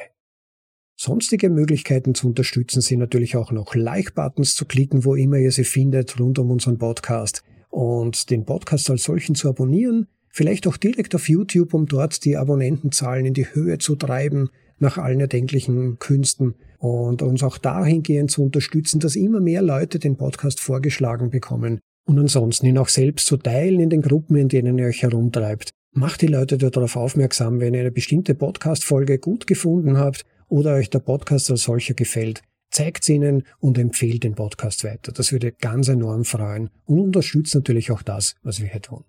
Sonstige 0.95 1.49
Möglichkeiten 1.49 2.13
zu 2.13 2.27
unterstützen 2.27 2.81
sind 2.81 2.99
natürlich 2.99 3.35
auch 3.35 3.51
noch 3.51 3.73
Like-Buttons 3.73 4.53
zu 4.53 4.65
klicken, 4.65 5.03
wo 5.03 5.15
immer 5.15 5.37
ihr 5.37 5.51
sie 5.51 5.63
findet, 5.63 6.19
rund 6.19 6.37
um 6.37 6.51
unseren 6.51 6.77
Podcast 6.77 7.41
und 7.69 8.29
den 8.29 8.45
Podcast 8.45 8.91
als 8.91 9.05
solchen 9.05 9.33
zu 9.33 9.49
abonnieren, 9.49 10.07
vielleicht 10.29 10.67
auch 10.67 10.77
direkt 10.77 11.15
auf 11.15 11.29
YouTube, 11.29 11.73
um 11.73 11.87
dort 11.87 12.23
die 12.23 12.37
Abonnentenzahlen 12.37 13.25
in 13.25 13.33
die 13.33 13.47
Höhe 13.55 13.79
zu 13.79 13.95
treiben, 13.95 14.51
nach 14.77 14.99
allen 14.99 15.19
erdenklichen 15.19 15.97
Künsten 15.97 16.53
und 16.77 17.23
uns 17.23 17.41
auch 17.41 17.57
dahingehend 17.57 18.29
zu 18.29 18.43
unterstützen, 18.43 18.99
dass 18.99 19.15
immer 19.15 19.39
mehr 19.39 19.63
Leute 19.63 19.97
den 19.97 20.17
Podcast 20.17 20.59
vorgeschlagen 20.59 21.31
bekommen 21.31 21.79
und 22.05 22.19
ansonsten 22.19 22.67
ihn 22.67 22.77
auch 22.77 22.89
selbst 22.89 23.25
zu 23.25 23.37
teilen 23.37 23.79
in 23.79 23.89
den 23.89 24.03
Gruppen, 24.03 24.35
in 24.35 24.47
denen 24.47 24.77
ihr 24.77 24.85
euch 24.85 25.01
herumtreibt. 25.01 25.71
Macht 25.93 26.21
die 26.21 26.27
Leute 26.27 26.57
darauf 26.57 26.95
aufmerksam, 26.95 27.59
wenn 27.59 27.73
ihr 27.73 27.81
eine 27.81 27.91
bestimmte 27.91 28.33
Podcast-Folge 28.33 29.19
gut 29.19 29.45
gefunden 29.45 29.97
habt 29.97 30.23
oder 30.47 30.75
euch 30.75 30.89
der 30.89 30.99
Podcast 30.99 31.51
als 31.51 31.63
solcher 31.63 31.93
gefällt, 31.93 32.41
zeigt 32.69 33.07
ihnen 33.09 33.43
und 33.59 33.77
empfehlt 33.77 34.23
den 34.23 34.35
Podcast 34.35 34.85
weiter. 34.85 35.11
Das 35.11 35.33
würde 35.33 35.51
ganz 35.51 35.89
enorm 35.89 36.23
freuen 36.23 36.69
und 36.85 36.99
unterstützt 36.99 37.53
natürlich 37.55 37.91
auch 37.91 38.03
das, 38.03 38.35
was 38.41 38.61
wir 38.61 38.69
hier 38.69 38.81
tun. 38.81 39.03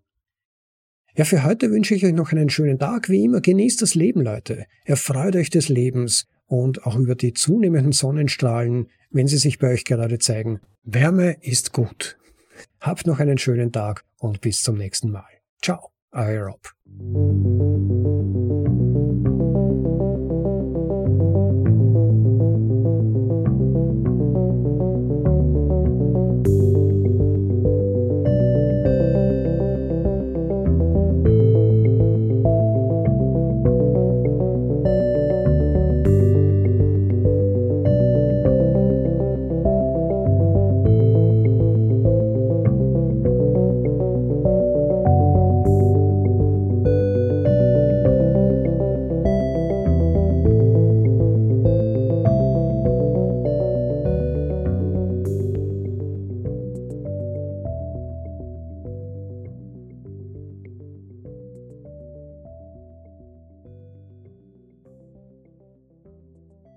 Ja, 1.14 1.24
für 1.24 1.44
heute 1.44 1.70
wünsche 1.70 1.94
ich 1.94 2.04
euch 2.04 2.14
noch 2.14 2.32
einen 2.32 2.50
schönen 2.50 2.80
Tag. 2.80 3.08
Wie 3.08 3.24
immer, 3.24 3.40
genießt 3.40 3.80
das 3.80 3.94
Leben, 3.94 4.22
Leute. 4.22 4.66
Erfreut 4.84 5.36
euch 5.36 5.50
des 5.50 5.68
Lebens 5.68 6.26
und 6.46 6.84
auch 6.84 6.96
über 6.96 7.14
die 7.14 7.32
zunehmenden 7.32 7.92
Sonnenstrahlen, 7.92 8.88
wenn 9.10 9.28
sie 9.28 9.38
sich 9.38 9.60
bei 9.60 9.72
euch 9.72 9.84
gerade 9.84 10.18
zeigen. 10.18 10.60
Wärme 10.82 11.36
ist 11.42 11.72
gut. 11.72 12.18
Habt 12.80 13.06
noch 13.06 13.20
einen 13.20 13.38
schönen 13.38 13.70
Tag 13.70 14.04
und 14.18 14.40
bis 14.40 14.62
zum 14.62 14.78
nächsten 14.78 15.10
Mal. 15.10 15.28
Ciao, 15.62 15.91
higher 16.14 16.50
up. 16.50 16.66